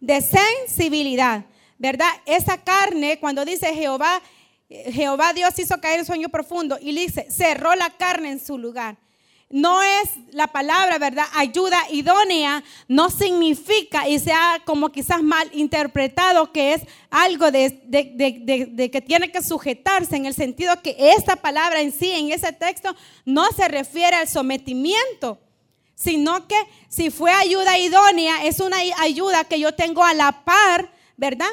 [0.00, 1.44] de sensibilidad.
[1.78, 2.10] ¿Verdad?
[2.24, 4.20] Esa carne, cuando dice Jehová,
[4.68, 8.96] Jehová Dios hizo caer el sueño profundo y dice, cerró la carne en su lugar
[9.48, 11.24] no es la palabra, ¿verdad?
[11.34, 17.80] Ayuda idónea no significa y sea como quizás mal interpretado que es algo de,
[18.92, 22.94] que tiene que sujetarse en el sentido que esta palabra en sí, en ese texto,
[23.24, 25.38] no se refiere al sometimiento,
[25.94, 26.56] sino que
[26.88, 31.46] si fue ayuda idónea, es una ayuda que yo tengo a la par, ¿verdad?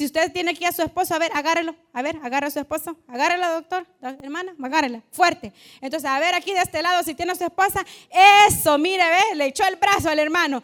[0.00, 1.76] Si usted tiene aquí a su esposo, a ver, agárrelo.
[1.92, 2.96] A ver, agarra a su esposo.
[3.06, 3.86] Agárrela, doctor.
[4.22, 5.02] Hermana, agárrela.
[5.12, 5.52] Fuerte.
[5.82, 7.84] Entonces, a ver, aquí de este lado, si tiene a su esposa,
[8.48, 10.62] eso, mire, ve, le echó el brazo al hermano.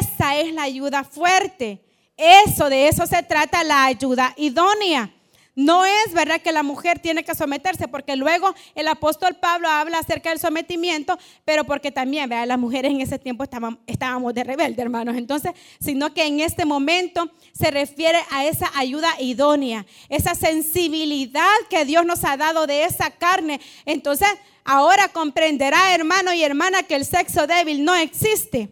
[0.00, 1.80] Esa es la ayuda fuerte.
[2.16, 5.14] Eso, de eso se trata la ayuda idónea.
[5.54, 9.98] No es verdad que la mujer tiene que someterse, porque luego el apóstol Pablo habla
[9.98, 14.80] acerca del sometimiento, pero porque también, vea, las mujeres en ese tiempo estábamos, de rebelde,
[14.80, 15.14] hermanos.
[15.16, 21.84] Entonces, sino que en este momento se refiere a esa ayuda idónea, esa sensibilidad que
[21.84, 23.60] Dios nos ha dado de esa carne.
[23.84, 24.28] Entonces,
[24.64, 28.70] ahora comprenderá, hermano y hermana, que el sexo débil no existe.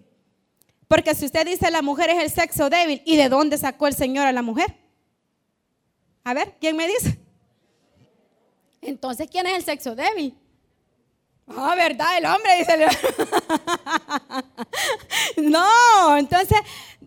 [0.89, 3.95] Porque si usted dice la mujer es el sexo débil, ¿y de dónde sacó el
[3.95, 4.80] Señor a la mujer?
[6.25, 7.19] A ver, ¿quién me dice?
[8.83, 10.37] Entonces, ¿quién es el sexo débil?
[11.57, 12.19] Ah, ¿verdad?
[12.19, 12.87] El hombre dice.
[15.43, 16.59] no, entonces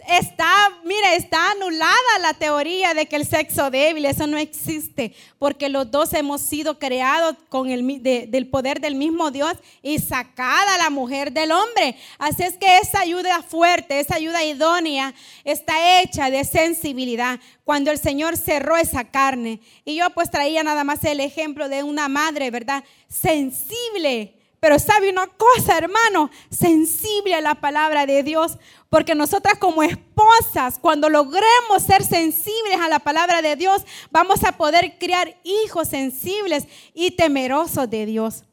[0.07, 0.51] está,
[0.83, 5.89] mire, está anulada la teoría de que el sexo débil, eso no existe, porque los
[5.89, 11.31] dos hemos sido creados con el del poder del mismo Dios y sacada la mujer
[11.31, 11.95] del hombre.
[12.17, 15.13] Así es que esa ayuda fuerte, esa ayuda idónea
[15.43, 19.59] está hecha de sensibilidad cuando el Señor cerró esa carne.
[19.85, 22.83] Y yo pues traía nada más el ejemplo de una madre, ¿verdad?
[23.07, 28.57] Sensible pero sabe una cosa, hermano, sensible a la palabra de Dios,
[28.93, 34.51] porque nosotras como esposas, cuando logremos ser sensibles a la palabra de Dios, vamos a
[34.51, 38.43] poder criar hijos sensibles y temerosos de Dios.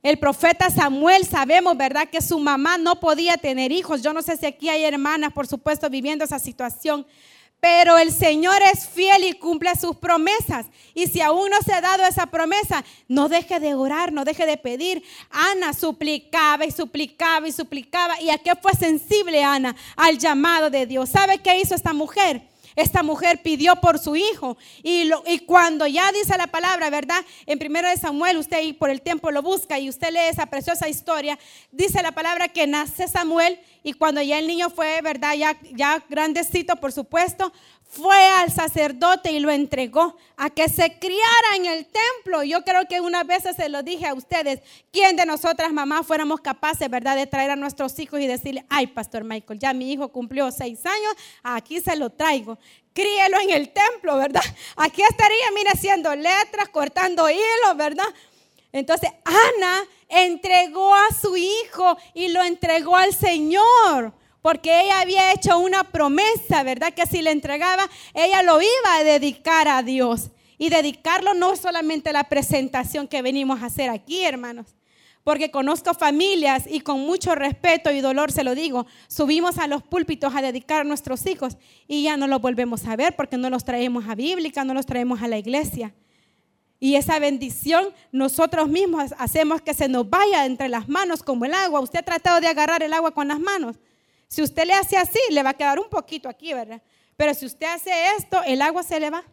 [0.00, 2.08] El profeta Samuel, sabemos, ¿verdad?
[2.08, 4.00] Que su mamá no podía tener hijos.
[4.00, 7.04] Yo no sé si aquí hay hermanas, por supuesto, viviendo esa situación.
[7.60, 10.66] Pero el Señor es fiel y cumple sus promesas.
[10.94, 14.46] Y si aún no se ha dado esa promesa, no deje de orar, no deje
[14.46, 15.02] de pedir.
[15.30, 18.20] Ana suplicaba y suplicaba y suplicaba.
[18.20, 19.74] ¿Y a qué fue sensible Ana?
[19.96, 21.08] Al llamado de Dios.
[21.08, 22.42] ¿Sabe qué hizo esta mujer?
[22.78, 24.56] Esta mujer pidió por su hijo.
[24.84, 25.10] Y,
[25.46, 27.24] cuando ya dice la palabra, ¿verdad?
[27.44, 30.88] En primero de Samuel, usted por el tiempo lo busca y usted lee esa preciosa
[30.88, 31.36] historia.
[31.72, 35.34] Dice la palabra que nace Samuel y cuando ya el niño fue, ¿verdad?
[35.34, 37.52] Ya, ya grandecito, por supuesto,
[37.88, 42.42] fue al sacerdote y lo entregó a que se criara en el templo.
[42.42, 44.60] Yo creo que unas veces se lo dije a ustedes,
[44.92, 48.88] ¿quién de nosotras mamás fuéramos capaces, verdad, de traer a nuestros hijos y decirle, ay,
[48.88, 52.58] Pastor Michael, ya mi hijo cumplió seis años, aquí se lo traigo.
[52.92, 54.44] Críelo en el templo, ¿verdad?
[54.76, 58.08] Aquí estaría, mira, haciendo letras, cortando hilos, ¿verdad?
[58.70, 64.12] Entonces, Ana entregó a su hijo y lo entregó al Señor.
[64.48, 66.94] Porque ella había hecho una promesa, ¿verdad?
[66.94, 70.30] Que si le entregaba, ella lo iba a dedicar a Dios.
[70.56, 74.74] Y dedicarlo no solamente a la presentación que venimos a hacer aquí, hermanos.
[75.22, 79.82] Porque conozco familias y con mucho respeto y dolor se lo digo, subimos a los
[79.82, 83.50] púlpitos a dedicar a nuestros hijos y ya no los volvemos a ver porque no
[83.50, 85.92] los traemos a bíblica, no los traemos a la iglesia.
[86.80, 91.52] Y esa bendición nosotros mismos hacemos que se nos vaya entre las manos como el
[91.52, 91.80] agua.
[91.80, 93.76] Usted ha tratado de agarrar el agua con las manos.
[94.28, 96.80] Si usted le hace así, le va a quedar un poquito aquí, ¿verdad?
[97.16, 99.24] Pero si usted hace esto, el agua se le va.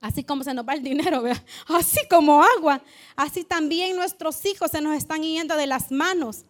[0.00, 1.42] Así como se nos va el dinero, ¿verdad?
[1.68, 2.80] Así como agua.
[3.16, 6.44] Así también nuestros hijos se nos están yendo de las manos.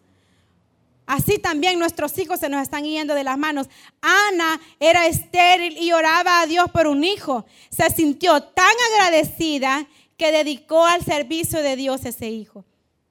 [1.05, 3.67] Así también nuestros hijos se nos están yendo de las manos.
[4.01, 7.45] Ana era estéril y oraba a Dios por un hijo.
[7.69, 12.63] Se sintió tan agradecida que dedicó al servicio de Dios ese hijo.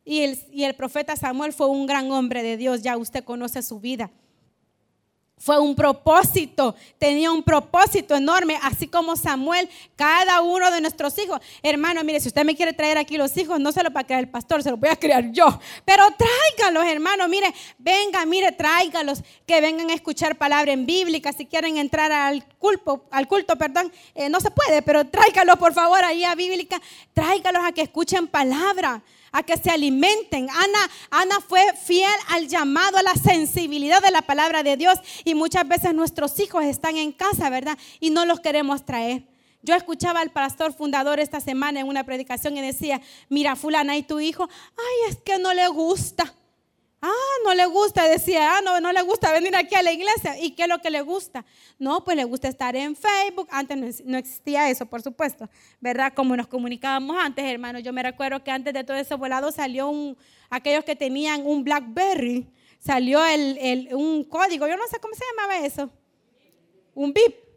[0.04, 4.10] Y el, profeta Samuel fue un gran hombre de Dios, ya usted conoce su vida.
[5.36, 11.40] Fue un propósito, tenía un propósito enorme, así como Samuel, cada uno de nuestros hijos.
[11.62, 14.04] Hermano, mire, si usted me quiere traer aquí los hijos, no se los va a
[14.04, 15.46] crear el pastor, se los voy a crear yo.
[15.86, 21.32] Pero tráigalos, hermano, mire, venga, mire, tráigalos, que vengan a escuchar palabra en bíblica.
[21.32, 25.72] Si quieren entrar al culto, al culto, perdón, eh, no se puede, pero tráigalos por
[25.72, 26.82] favor ahí a bíblica,
[27.14, 30.48] tráigalos a que escuchen palabra a que se alimenten.
[30.50, 34.98] Ana, Ana fue fiel al llamado, a la sensibilidad de la palabra de Dios.
[35.24, 37.78] Y muchas veces nuestros hijos están en casa, ¿verdad?
[38.00, 39.24] Y no los queremos traer.
[39.62, 44.02] Yo escuchaba al pastor fundador esta semana en una predicación y decía, mira, fulana y
[44.02, 46.34] tu hijo, ay, es que no le gusta.
[47.02, 50.38] Ah, no le gusta, decía, ah, no, no le gusta venir aquí a la iglesia.
[50.38, 51.46] ¿Y qué es lo que le gusta?
[51.78, 53.48] No, pues le gusta estar en Facebook.
[53.50, 55.48] Antes no existía eso, por supuesto,
[55.80, 56.12] ¿verdad?
[56.14, 57.78] Como nos comunicábamos antes, hermano.
[57.78, 60.16] Yo me recuerdo que antes de todo eso volado salió un,
[60.50, 62.46] aquellos que tenían un Blackberry,
[62.78, 65.90] salió el, un código, yo no sé cómo se llamaba eso.
[66.94, 67.49] Un BIP.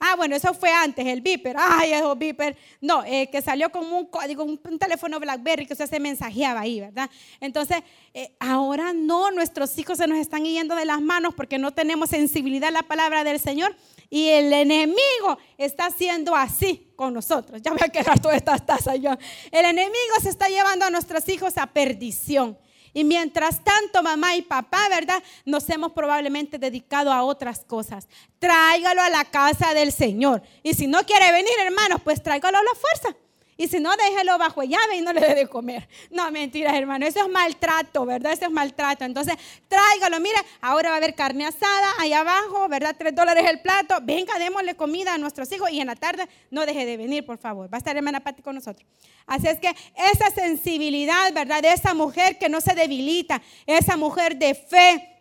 [0.00, 1.56] Ah, bueno, eso fue antes, el Viper.
[1.58, 2.56] Ay, el Viper.
[2.80, 6.80] No, eh, que salió como un código, un, teléfono Blackberry que usted se mensajeaba ahí,
[6.80, 7.10] ¿verdad?
[7.40, 7.78] Entonces,
[8.14, 12.10] eh, ahora no, nuestros hijos se nos están yendo de las manos porque no tenemos
[12.10, 13.74] sensibilidad a la palabra del Señor
[14.08, 17.60] y el enemigo está haciendo así con nosotros.
[17.62, 19.10] Ya voy a quedar todas estas tazas yo.
[19.50, 22.56] El enemigo se está llevando a nuestros hijos a perdición.
[22.92, 25.22] Y mientras tanto, mamá y papá, ¿verdad?
[25.44, 28.08] Nos hemos probablemente dedicado a otras cosas.
[28.38, 30.42] Tráigalo a la casa del Señor.
[30.62, 33.18] Y si no quiere venir, hermanos, pues tráigalo a la fuerza.
[33.58, 35.86] Y si no, déjelo bajo llave y no le dé de comer.
[36.10, 37.04] No, mentiras, hermano.
[37.04, 38.32] Eso es maltrato, ¿verdad?
[38.32, 39.04] Eso es maltrato.
[39.04, 39.34] Entonces,
[39.68, 40.18] tráigalo.
[40.20, 42.96] Mira, ahora va a haber carne asada ahí abajo, ¿verdad?
[42.98, 43.96] Tres dólares el plato.
[44.02, 45.70] Venga, démosle comida a nuestros hijos.
[45.70, 47.70] Y en la tarde, no deje de venir, por favor.
[47.70, 48.88] Va a estar hermana Pati con nosotros.
[49.26, 51.60] Así es que esa sensibilidad, ¿verdad?
[51.60, 55.18] De esa mujer que no se debilita, esa mujer de fe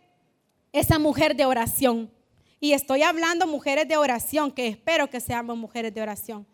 [0.72, 2.12] esa mujer de oración.
[2.60, 6.48] Y estoy hablando mujeres de oración, que espero que seamos mujeres de oración.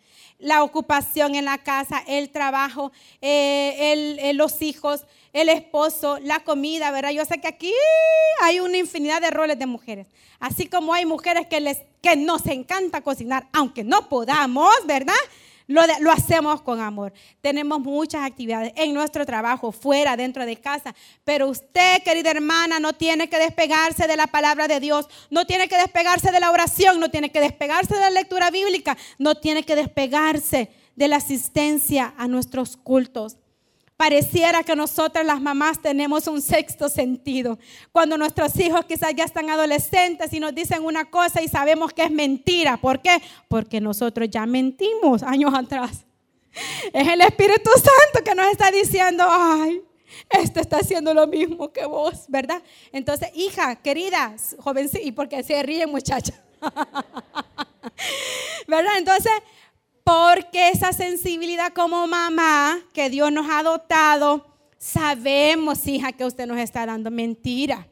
[0.43, 7.11] La ocupación en la casa, el trabajo, eh, los hijos, el esposo, la comida, ¿verdad?
[7.11, 7.73] Yo sé que aquí
[8.41, 10.07] hay una infinidad de roles de mujeres.
[10.39, 15.13] Así como hay mujeres que, les, que nos encanta cocinar, aunque no podamos, ¿verdad?
[15.67, 17.13] Lo, lo, hacemos con amor.
[17.41, 20.93] Tenemos muchas actividades en nuestro trabajo, fuera, dentro de casa.
[21.23, 25.67] Pero usted, querida hermana, no tiene que despegarse de la palabra de Dios, no tiene
[25.67, 29.63] que despegarse de la oración, no tiene que despegarse de la lectura bíblica, no tiene
[29.63, 33.37] que despegarse de la asistencia a nuestros cultos.
[33.97, 37.57] Pareciera que nosotras las mamás tenemos un sexto sentido.
[37.91, 42.03] Cuando nuestros hijos quizás ya están adolescentes y nos dicen una cosa y sabemos que
[42.03, 42.77] es mentira.
[42.77, 43.21] ¿Por qué?
[43.47, 46.05] Porque nosotros ya mentimos años atrás.
[46.91, 49.81] Es el Espíritu Santo que nos está diciendo, ay,
[50.29, 52.61] este está haciendo lo mismo que vos, ¿verdad?
[52.91, 56.33] Entonces, hija, querida, jovencita, y porque se ríen muchacha.
[58.67, 58.97] ¿Verdad?
[58.97, 59.31] Entonces,
[60.03, 64.45] porque esa sensibilidad como mamá que Dios nos ha dotado,
[64.77, 67.87] sabemos, hija, que usted nos está dando mentira.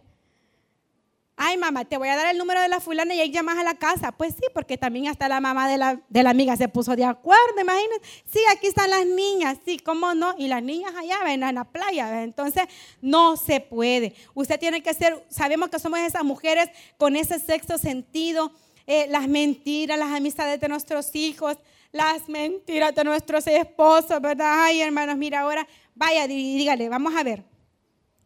[1.44, 3.64] Ay, mamá, te voy a dar el número de la fulana y ahí llamas a
[3.64, 4.12] la casa.
[4.12, 7.04] Pues sí, porque también hasta la mamá de la, de la amiga se puso de
[7.04, 8.00] acuerdo, imagínense.
[8.32, 10.36] Sí, aquí están las niñas, sí, ¿cómo no?
[10.38, 12.22] Y las niñas allá, ven en la playa.
[12.22, 12.66] Entonces,
[13.02, 14.14] no se puede.
[14.36, 18.52] Usted tiene que ser, sabemos que somos esas mujeres con ese sexto sentido,
[18.86, 21.58] eh, las mentiras, las amistades de nuestros hijos,
[21.92, 24.64] las mentiras de nuestros esposos, ¿verdad?
[24.66, 27.44] Ay, hermanos, mira, ahora vaya y dígale, vamos a ver.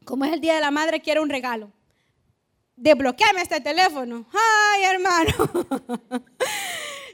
[0.03, 1.71] Como es el Día de la Madre, quiero un regalo.
[2.75, 4.27] Desbloqueame este teléfono.
[4.33, 5.33] Ay, hermano.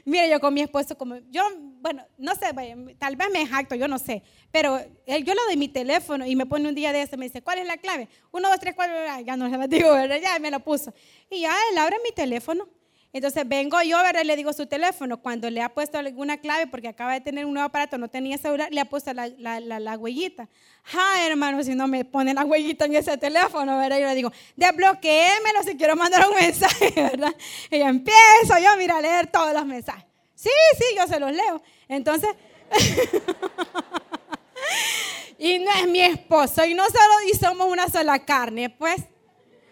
[0.04, 1.44] Mira, yo con mi esposo, como yo,
[1.80, 2.52] bueno, no sé,
[2.98, 6.34] tal vez me jacto, yo no sé, pero él, yo le doy mi teléfono y
[6.34, 8.08] me pone un día de eso, me dice, ¿cuál es la clave?
[8.32, 10.18] Uno, dos, tres, cuatro, ya no se lo digo, ¿verdad?
[10.20, 10.92] ya me lo puso.
[11.30, 12.68] Y ya él abre mi teléfono
[13.14, 14.22] entonces vengo yo, ¿verdad?
[14.24, 15.20] le digo su teléfono.
[15.20, 18.38] Cuando le ha puesto alguna clave, porque acaba de tener un nuevo aparato, no tenía
[18.38, 20.48] celular, le ha puesto la, la, huellita.
[20.94, 23.98] Ah, hermano, si no me ponen la huellita en ese teléfono, ¿verdad?
[23.98, 27.34] Yo le digo, desbloquémelo si quiero mandar un mensaje, ¿verdad?
[27.70, 30.06] Y empiezo yo, mira, a leer todos los mensajes.
[30.34, 31.62] Sí, sí, yo se los leo.
[31.88, 32.30] Entonces,
[35.38, 39.02] y no es mi esposo, y no solo y somos una sola carne, pues.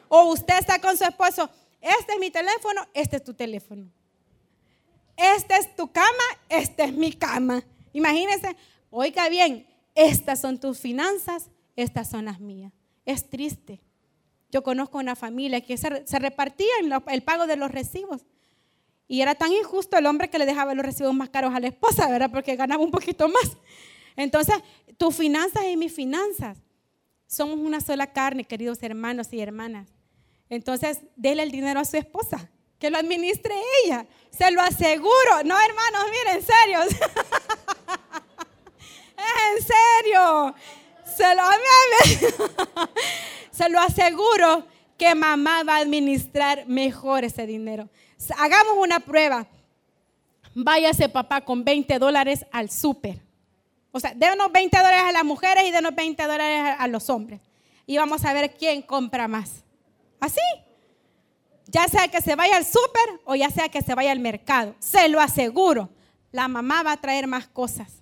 [0.08, 1.48] O usted está con su esposo,
[1.80, 3.90] este es mi teléfono, este es tu teléfono.
[5.16, 7.62] Este es tu cama, este es mi cama.
[7.92, 8.56] Imagínense,
[8.90, 12.72] oiga bien, estas son tus finanzas, estas son las mías.
[13.04, 13.80] Es triste.
[14.50, 16.72] Yo conozco una familia que se, se repartía
[17.08, 18.24] el pago de los recibos.
[19.06, 21.66] Y era tan injusto el hombre que le dejaba los recibos más caros a la
[21.66, 22.30] esposa, ¿verdad?
[22.30, 23.56] Porque ganaba un poquito más.
[24.16, 24.54] Entonces,
[24.96, 26.58] tus finanzas y mis finanzas
[27.26, 29.88] somos una sola carne, queridos hermanos y hermanas.
[30.50, 34.04] Entonces, dele el dinero a su esposa, que lo administre ella.
[34.30, 35.44] Se lo aseguro.
[35.44, 36.80] No, hermanos, miren, en serio.
[39.16, 40.54] en serio.
[41.16, 41.42] Se lo,
[43.52, 44.66] se lo aseguro
[44.98, 47.88] que mamá va a administrar mejor ese dinero.
[48.36, 49.46] Hagamos una prueba.
[50.54, 53.20] Váyase papá con 20 dólares al súper.
[53.92, 57.40] O sea, denos 20 dólares a las mujeres y denos 20 dólares a los hombres.
[57.86, 59.64] Y vamos a ver quién compra más.
[60.20, 60.40] Así.
[61.66, 64.74] Ya sea que se vaya al súper o ya sea que se vaya al mercado.
[64.78, 65.88] Se lo aseguro.
[66.32, 68.00] La mamá va a traer más cosas.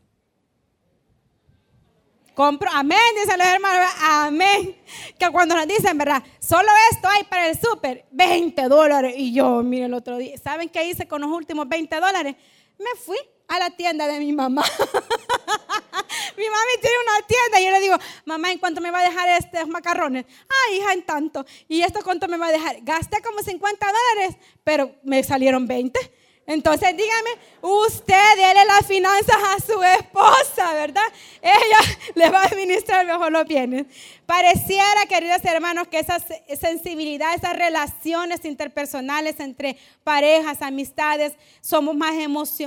[2.38, 4.76] Compro, amén, dicen los hermanos, amén.
[5.18, 6.22] Que cuando nos dicen, ¿verdad?
[6.38, 9.14] Solo esto hay para el súper, 20 dólares.
[9.16, 12.36] Y yo, mire, el otro día, ¿saben qué hice con los últimos 20 dólares?
[12.78, 14.62] Me fui a la tienda de mi mamá.
[16.36, 19.08] mi mami tiene una tienda y yo le digo, mamá, ¿en cuánto me va a
[19.08, 20.24] dejar estos macarrones?
[20.48, 21.44] Ah, hija, en tanto.
[21.68, 22.78] ¿Y esto cuánto me va a dejar?
[22.82, 26.17] Gasté como 50 dólares, pero me salieron 20.
[26.48, 27.30] Entonces dígame,
[27.60, 31.04] usted déle las finanzas a su esposa, ¿verdad?
[31.42, 31.78] Ella
[32.14, 33.84] le va a administrar mejor los bienes.
[34.24, 36.16] Pareciera, queridos hermanos, que esa
[36.58, 42.14] sensibilidad, esas relaciones interpersonales entre parejas, amistades, somos más,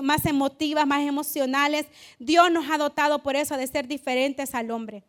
[0.03, 1.87] más emotivas, más emocionales.
[2.19, 5.03] Dios nos ha dotado por eso de ser diferentes al hombre.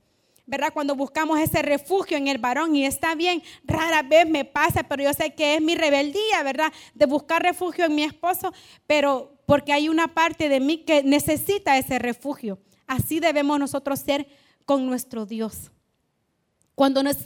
[0.47, 0.73] ¿Verdad?
[0.73, 5.05] Cuando buscamos ese refugio en el varón y está bien, rara vez me pasa, pero
[5.05, 6.73] yo sé que es mi rebeldía, ¿verdad?
[6.95, 8.53] De buscar refugio en mi esposo,
[8.87, 12.59] pero porque hay una parte de mí que necesita ese refugio.
[12.87, 14.27] Así debemos nosotros ser
[14.65, 15.71] con nuestro Dios.
[16.75, 17.17] Cuando nos,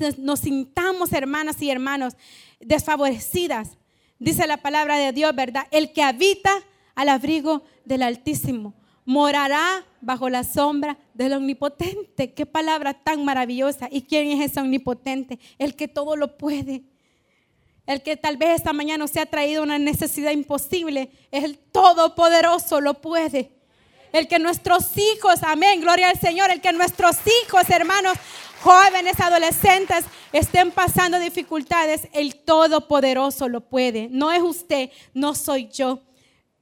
[0.41, 2.15] sintamos hermanas y hermanos
[2.61, 3.79] desfavorecidas,
[4.19, 5.67] dice la palabra de Dios, ¿verdad?
[5.71, 6.53] El que habita
[6.95, 8.75] al abrigo del Altísimo
[9.07, 12.35] morará bajo la sombra del omnipotente.
[12.35, 13.89] Qué palabra tan maravillosa.
[13.91, 15.39] ¿Y quién es ese omnipotente?
[15.59, 16.83] El que todo lo puede.
[17.87, 22.95] el que tal vez esta mañana se ha traído una necesidad imposible, el Todopoderoso, lo
[22.95, 23.53] puede.
[24.13, 28.19] El que nuestros hijos, amén, gloria al Señor, el que nuestros hijos, hermanos,
[28.61, 34.09] jóvenes, adolescentes, estén pasando dificultades, el Todopoderoso lo puede.
[34.11, 36.06] No es usted, no soy yo.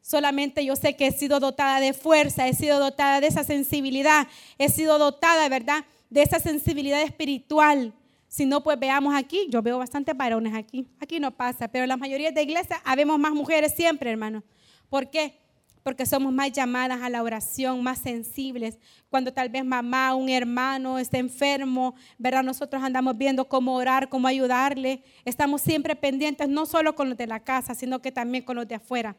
[0.06, 4.28] Solamente yo sé que he sido dotada de fuerza, he sido dotada de esa sensibilidad,
[4.58, 5.86] he sido dotada, ¿verdad?
[6.10, 7.94] De esa sensibilidad espiritual.
[8.28, 11.88] Si no, pues veamos aquí, yo veo bastantes varones aquí, aquí no pasa, pero en
[11.88, 14.44] la mayoría de iglesias habemos más mujeres siempre, hermano.
[14.90, 15.38] ¿Por qué?
[15.82, 18.78] Porque somos más llamadas a la oración, más sensibles.
[19.08, 22.42] Cuando tal vez mamá, un hermano está enfermo, ¿verdad?
[22.42, 25.02] Nosotros andamos viendo cómo orar, cómo ayudarle.
[25.24, 28.68] Estamos siempre pendientes, no solo con los de la casa, sino que también con los
[28.68, 29.16] de afuera.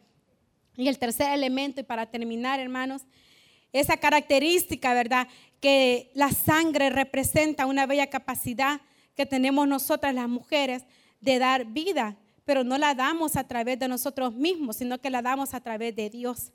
[0.77, 3.03] Y el tercer elemento, y para terminar, hermanos,
[3.71, 5.27] esa característica, ¿verdad?
[5.59, 8.81] Que la sangre representa una bella capacidad
[9.15, 10.83] que tenemos nosotras las mujeres
[11.21, 15.21] de dar vida, pero no la damos a través de nosotros mismos, sino que la
[15.21, 16.51] damos a través de Dios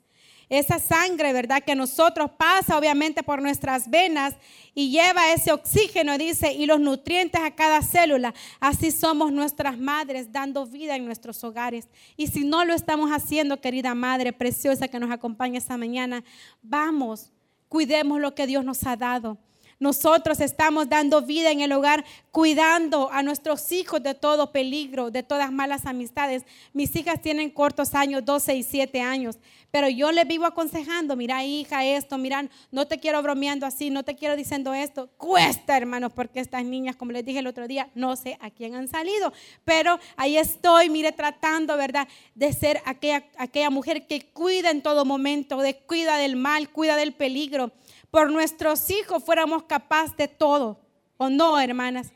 [0.51, 1.63] esa sangre, ¿verdad?
[1.63, 4.35] Que nosotros pasa obviamente por nuestras venas
[4.75, 8.33] y lleva ese oxígeno, dice, y los nutrientes a cada célula.
[8.59, 11.87] Así somos nuestras madres dando vida en nuestros hogares.
[12.17, 16.21] Y si no lo estamos haciendo, querida madre preciosa que nos acompaña esta mañana,
[16.61, 17.31] vamos,
[17.69, 19.37] cuidemos lo que Dios nos ha dado.
[19.81, 25.23] Nosotros estamos dando vida en el hogar, cuidando a nuestros hijos de todo peligro, de
[25.23, 26.43] todas malas amistades.
[26.71, 29.39] Mis hijas tienen cortos años, 12 y 7 años,
[29.71, 34.03] pero yo les vivo aconsejando, mira hija, esto, mira, no te quiero bromeando así, no
[34.03, 35.09] te quiero diciendo esto.
[35.17, 38.75] Cuesta, hermanos, porque estas niñas, como les dije el otro día, no sé a quién
[38.75, 39.33] han salido,
[39.65, 45.05] pero ahí estoy, mire, tratando, ¿verdad?, de ser aquella, aquella mujer que cuida en todo
[45.05, 47.71] momento, de cuida del mal, cuida del peligro
[48.11, 50.79] por nuestros hijos fuéramos capaces de todo.
[51.17, 52.11] ¿O no, hermanas?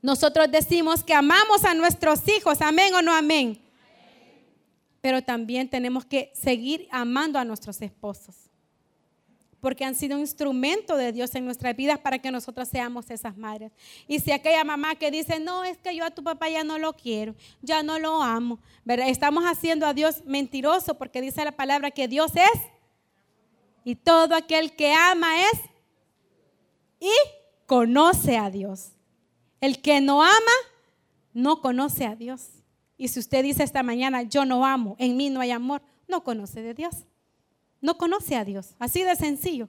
[0.00, 3.60] Nosotros decimos que amamos a nuestros hijos, amén o no amén.
[5.00, 8.34] Pero también tenemos que seguir amando a nuestros esposos.
[9.60, 13.36] Porque han sido un instrumento de Dios en nuestras vidas para que nosotros seamos esas
[13.36, 13.70] madres.
[14.08, 16.78] Y si aquella mamá que dice, no, es que yo a tu papá ya no
[16.78, 18.58] lo quiero, ya no lo amo.
[18.86, 22.71] Estamos haciendo a Dios mentiroso porque dice la palabra que Dios es
[23.84, 25.60] y todo aquel que ama es
[27.00, 27.12] y
[27.66, 28.92] conoce a Dios.
[29.60, 30.32] El que no ama,
[31.32, 32.48] no conoce a Dios.
[32.96, 36.22] Y si usted dice esta mañana, yo no amo, en mí no hay amor, no
[36.22, 36.94] conoce de Dios.
[37.80, 38.74] No conoce a Dios.
[38.78, 39.68] Así de sencillo.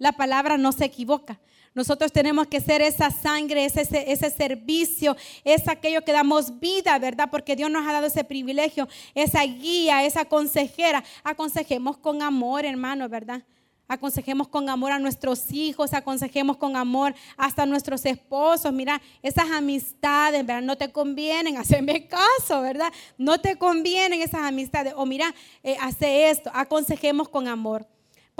[0.00, 1.38] La palabra no se equivoca.
[1.74, 7.28] Nosotros tenemos que ser esa sangre, ese, ese, servicio, es aquello que damos vida, ¿verdad?
[7.30, 11.04] Porque Dios nos ha dado ese privilegio, esa guía, esa consejera.
[11.22, 13.42] Aconsejemos con amor, hermano, ¿verdad?
[13.88, 18.72] Aconsejemos con amor a nuestros hijos, aconsejemos con amor hasta a nuestros esposos.
[18.72, 20.62] Mira, esas amistades, ¿verdad?
[20.62, 22.90] No te convienen, hacerme caso, ¿verdad?
[23.18, 24.94] No te convienen esas amistades.
[24.96, 27.86] O mira, eh, hace esto, aconsejemos con amor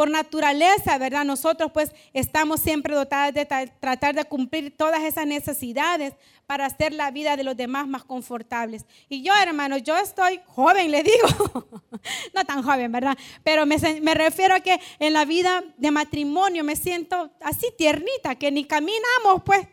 [0.01, 1.26] por naturaleza, ¿verdad?
[1.26, 6.14] Nosotros pues estamos siempre dotados de tratar de cumplir todas esas necesidades
[6.46, 8.86] para hacer la vida de los demás más confortables.
[9.11, 11.28] Y yo, hermano, yo estoy joven, le digo,
[12.34, 13.14] no tan joven, ¿verdad?
[13.44, 18.36] Pero me, me refiero a que en la vida de matrimonio me siento así tiernita,
[18.36, 19.68] que ni caminamos, pues.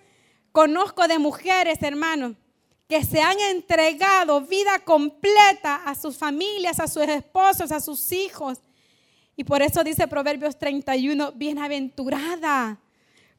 [0.51, 2.35] Conozco de mujeres, hermano,
[2.89, 8.59] que se han entregado vida completa a sus familias, a sus esposos, a sus hijos
[9.37, 12.79] y por eso dice Proverbios 31, bienaventurada.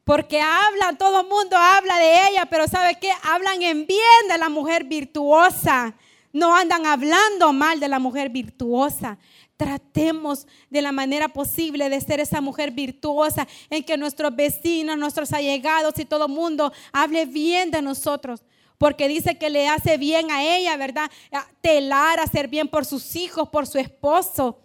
[0.05, 3.11] Porque habla, todo el mundo habla de ella, pero ¿sabe qué?
[3.21, 5.93] Hablan en bien de la mujer virtuosa.
[6.31, 9.17] No andan hablando mal de la mujer virtuosa.
[9.57, 15.33] Tratemos de la manera posible de ser esa mujer virtuosa en que nuestros vecinos, nuestros
[15.33, 18.41] allegados y todo el mundo hable bien de nosotros
[18.77, 21.11] porque dice que le hace bien a ella, ¿verdad?
[21.59, 24.61] Telar, hacer bien por sus hijos, por su esposo.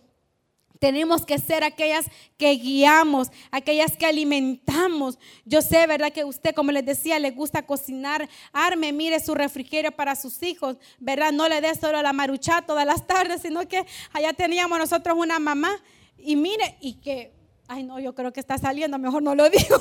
[0.85, 2.05] Tenemos que ser aquellas
[2.37, 5.18] que guiamos, aquellas que alimentamos.
[5.47, 6.12] Yo sé, ¿verdad?
[6.12, 8.28] Que usted, como les decía, le gusta cocinar.
[8.53, 11.32] Arme, mire su refrigerio para sus hijos, ¿verdad?
[11.32, 15.39] No le dé solo la maruchá todas las tardes, sino que allá teníamos nosotros una
[15.39, 15.74] mamá.
[16.18, 17.32] Y mire, y que
[17.66, 19.78] Ay, no, yo creo que está saliendo, mejor no lo digo.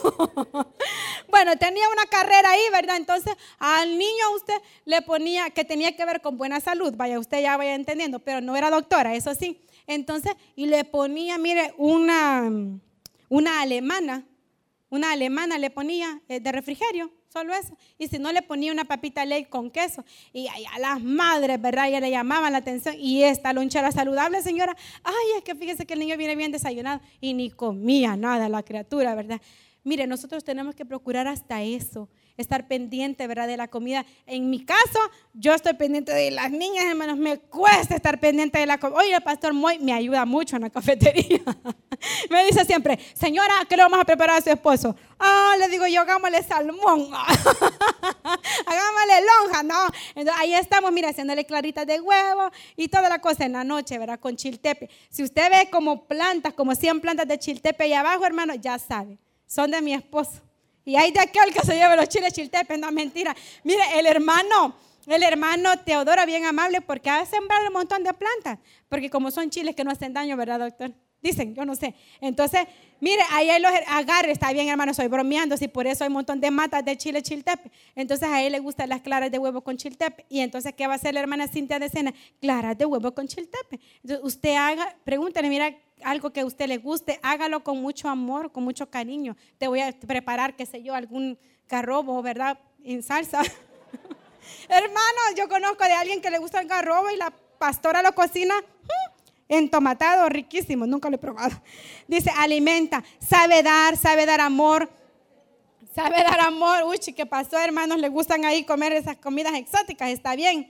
[1.28, 2.96] bueno, tenía una carrera ahí, ¿verdad?
[2.96, 7.42] Entonces, al niño usted le ponía que tenía que ver con buena salud, vaya, usted
[7.42, 9.60] ya vaya entendiendo, pero no era doctora, eso sí.
[9.88, 12.50] Entonces, y le ponía, mire, una,
[13.30, 14.26] una alemana,
[14.90, 17.76] una alemana le ponía eh, de refrigerio, solo eso.
[17.98, 20.06] Y si no, le ponía una papita ley con queso.
[20.32, 21.90] Y a las madres, ¿verdad?
[21.90, 22.96] Ya le llamaban la atención.
[23.00, 27.02] Y esta lonchera saludable, señora, ay, es que fíjese que el niño viene bien desayunado.
[27.20, 29.42] Y ni comía nada la criatura, ¿verdad?
[29.84, 32.08] Mire, nosotros tenemos que procurar hasta eso,
[32.38, 33.48] estar pendiente, ¿verdad?
[33.48, 34.06] De la comida.
[34.26, 35.00] En mi caso,
[35.34, 39.00] yo estoy pendiente de las niñas, hermanos, me cuesta estar pendiente de la comida.
[39.00, 41.42] Oye, el pastor Moy me ayuda mucho en la cafetería.
[42.30, 44.96] me dice siempre, señora, ¿qué le vamos a preparar a su esposo?
[45.20, 47.10] Ah, le digo yo, hagámosle salmón.
[48.66, 49.86] hagámosle lonja, no.
[50.16, 53.98] Entonces, ahí estamos, mira, haciéndole claritas de huevo y toda la cosa en la noche,
[53.98, 54.20] ¿verdad?
[54.20, 54.90] Con chiltepe.
[55.10, 59.18] Si usted ve como plantas, como 100 plantas de chiltepe ahí abajo, hermano, ya sabe,
[59.46, 60.42] son de mi esposo.
[60.86, 63.36] Y hay de aquel que se lleva los chiles chiltepes, no mentira.
[63.64, 64.76] Mire, el hermano,
[65.08, 68.60] el hermano Teodoro, bien amable, porque ha sembrado un montón de plantas.
[68.90, 70.92] Porque como son chiles que no hacen daño, ¿verdad, doctor?
[71.24, 71.96] Dicen, yo no sé.
[72.20, 72.68] Entonces,
[73.00, 76.16] mire, ahí hay los agarres, está bien, hermano, estoy bromeando, si por eso hay un
[76.16, 77.72] montón de matas de chile chiltepe.
[77.96, 80.26] Entonces, a él le gustan las claras de huevo con chiltepe.
[80.28, 82.14] Y entonces, ¿qué va a hacer la hermana Cintia de cena?
[82.42, 83.80] Claras de huevo con chiltepe.
[84.04, 88.52] Entonces, usted haga, pregúntale, mira, algo que a usted le guste, hágalo con mucho amor,
[88.52, 89.38] con mucho cariño.
[89.58, 92.60] Te voy a preparar, qué sé yo, algún garrobo, ¿verdad?
[92.84, 93.42] En salsa.
[94.68, 98.56] Hermano, yo conozco de alguien que le gusta el garrobo y la pastora lo cocina
[99.58, 101.56] entomatado, riquísimo, nunca lo he probado.
[102.08, 104.90] Dice, alimenta, sabe dar, sabe dar amor.
[105.94, 106.84] Sabe dar amor.
[106.88, 108.00] Uy, ¿qué pasó, hermanos?
[108.00, 110.70] Le gustan ahí comer esas comidas exóticas, está bien.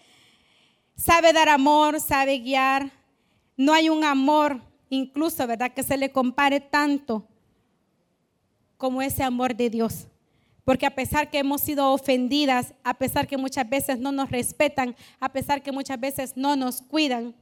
[0.98, 2.92] Sabe dar amor, sabe guiar.
[3.56, 5.72] No hay un amor incluso, ¿verdad?
[5.74, 7.28] Que se le compare tanto
[8.78, 10.08] como ese amor de Dios.
[10.66, 14.96] Porque a pesar que hemos sido ofendidas, a pesar que muchas veces no nos respetan,
[15.20, 17.36] a pesar que muchas veces no nos cuidan,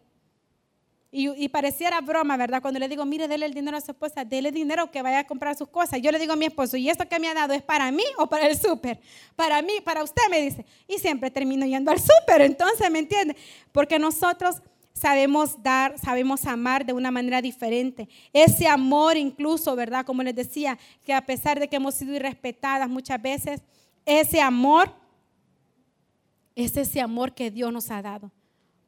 [1.13, 2.61] y, pareciera broma, ¿verdad?
[2.61, 5.27] Cuando le digo, mire, dele el dinero a su esposa, dele dinero que vaya a
[5.27, 6.01] comprar sus cosas.
[6.01, 8.05] Yo le digo a mi esposo, ¿y esto que me ha dado es para mí
[8.17, 8.97] o para el súper?
[9.35, 10.65] Para mí, para usted, me dice.
[10.87, 13.35] Y siempre termino yendo al súper, entonces, ¿me entiende?
[13.73, 14.61] Porque nosotros
[14.93, 18.07] sabemos dar, sabemos amar de una manera diferente.
[18.31, 20.05] Ese amor incluso, ¿verdad?
[20.05, 23.61] Como les decía, que a pesar de que hemos sido irrespetadas muchas veces,
[24.05, 24.93] ese amor
[26.55, 28.31] es ese amor que Dios nos ha dado.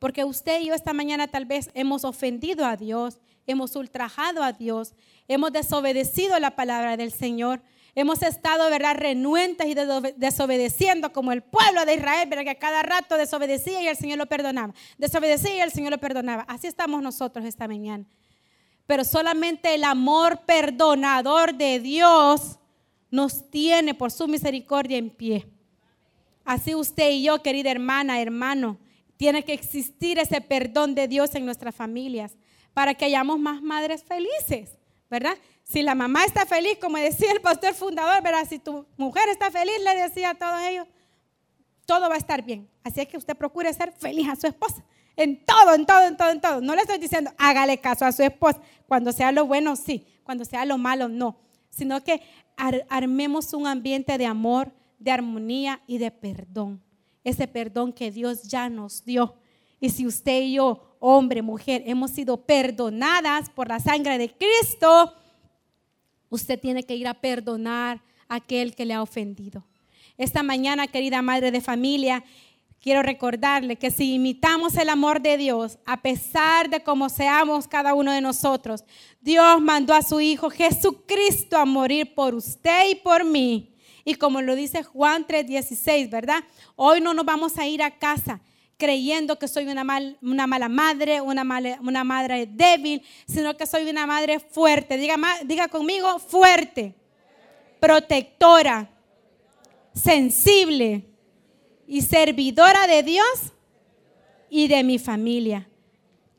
[0.03, 4.51] Porque usted y yo esta mañana tal vez hemos ofendido a Dios, hemos ultrajado a
[4.51, 4.95] Dios,
[5.29, 7.61] hemos desobedecido la palabra del Señor,
[7.95, 9.75] Hemos estado, ¿verdad?, renuentes y
[10.17, 14.25] desobedeciendo como el pueblo de Israel, ¿verdad?, que cada rato desobedecía y el Señor lo
[14.25, 14.73] perdonaba.
[14.97, 16.41] Desobedecía y el Señor lo perdonaba.
[16.49, 18.03] Así estamos nosotros esta mañana.
[18.87, 22.59] Pero solamente el amor perdonador de Dios
[23.09, 25.47] nos tiene por su misericordia en pie.
[26.43, 28.79] Así usted y yo, querida hermana, hermano,
[29.17, 32.35] tiene que existir ese perdón de Dios en nuestras familias
[32.73, 34.77] para que hayamos más madres felices,
[35.09, 35.37] ¿verdad?
[35.63, 38.45] Si la mamá está feliz, como decía el pastor fundador, ¿verdad?
[38.49, 40.87] Si tu mujer está feliz, le decía a todos ellos,
[41.85, 42.69] todo va a estar bien.
[42.83, 44.83] Así es que usted procure ser feliz a su esposa.
[45.15, 46.61] En todo, en todo, en todo, en todo.
[46.61, 48.59] No le estoy diciendo, hágale caso a su esposa.
[48.87, 50.07] Cuando sea lo bueno, sí.
[50.23, 51.37] Cuando sea lo malo, no.
[51.69, 52.21] Sino que
[52.89, 56.81] armemos un ambiente de amor, de armonía y de perdón.
[57.23, 59.35] Ese perdón que Dios ya nos dio.
[59.79, 65.13] Y si usted y yo, hombre, mujer, hemos sido perdonadas por la sangre de Cristo,
[66.29, 69.65] usted tiene que ir a perdonar a aquel que le ha ofendido.
[70.17, 72.23] Esta mañana, querida madre de familia,
[72.79, 77.93] quiero recordarle que si imitamos el amor de Dios, a pesar de cómo seamos cada
[77.93, 78.83] uno de nosotros,
[79.21, 83.72] Dios mandó a su Hijo Jesucristo a morir por usted y por mí.
[84.05, 86.43] Y como lo dice Juan 3:16, ¿verdad?
[86.75, 88.41] Hoy no nos vamos a ir a casa
[88.77, 89.85] creyendo que soy una,
[90.21, 91.43] una mala madre, una,
[91.79, 94.97] una madre débil, sino que soy una madre fuerte.
[94.97, 96.93] Diga, diga conmigo, fuerte,
[97.79, 98.89] protectora,
[99.93, 101.05] sensible
[101.87, 103.53] y servidora de Dios
[104.49, 105.69] y de mi familia.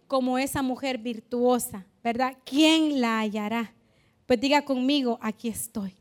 [0.07, 2.37] Como esa mujer virtuosa, ¿verdad?
[2.45, 3.73] ¿Quién la hallará?
[4.27, 5.95] Pues diga conmigo, aquí estoy.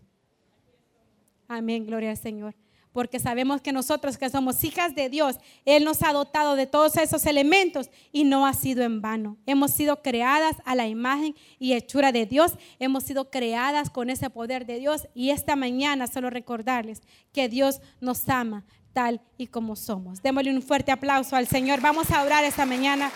[1.48, 2.56] Amén, gloria al Señor
[2.94, 6.96] porque sabemos que nosotros que somos hijas de Dios, Él nos ha dotado de todos
[6.96, 9.38] esos elementos y no ha sido en vano.
[9.46, 14.30] Hemos sido creadas a la imagen y hechura de Dios, hemos sido creadas con ese
[14.30, 17.02] poder de Dios y esta mañana solo recordarles
[17.34, 18.64] que Dios nos ama
[18.94, 20.22] tal y como somos.
[20.22, 21.82] Démosle un fuerte aplauso al Señor.
[21.82, 23.12] Vamos a orar esta mañana.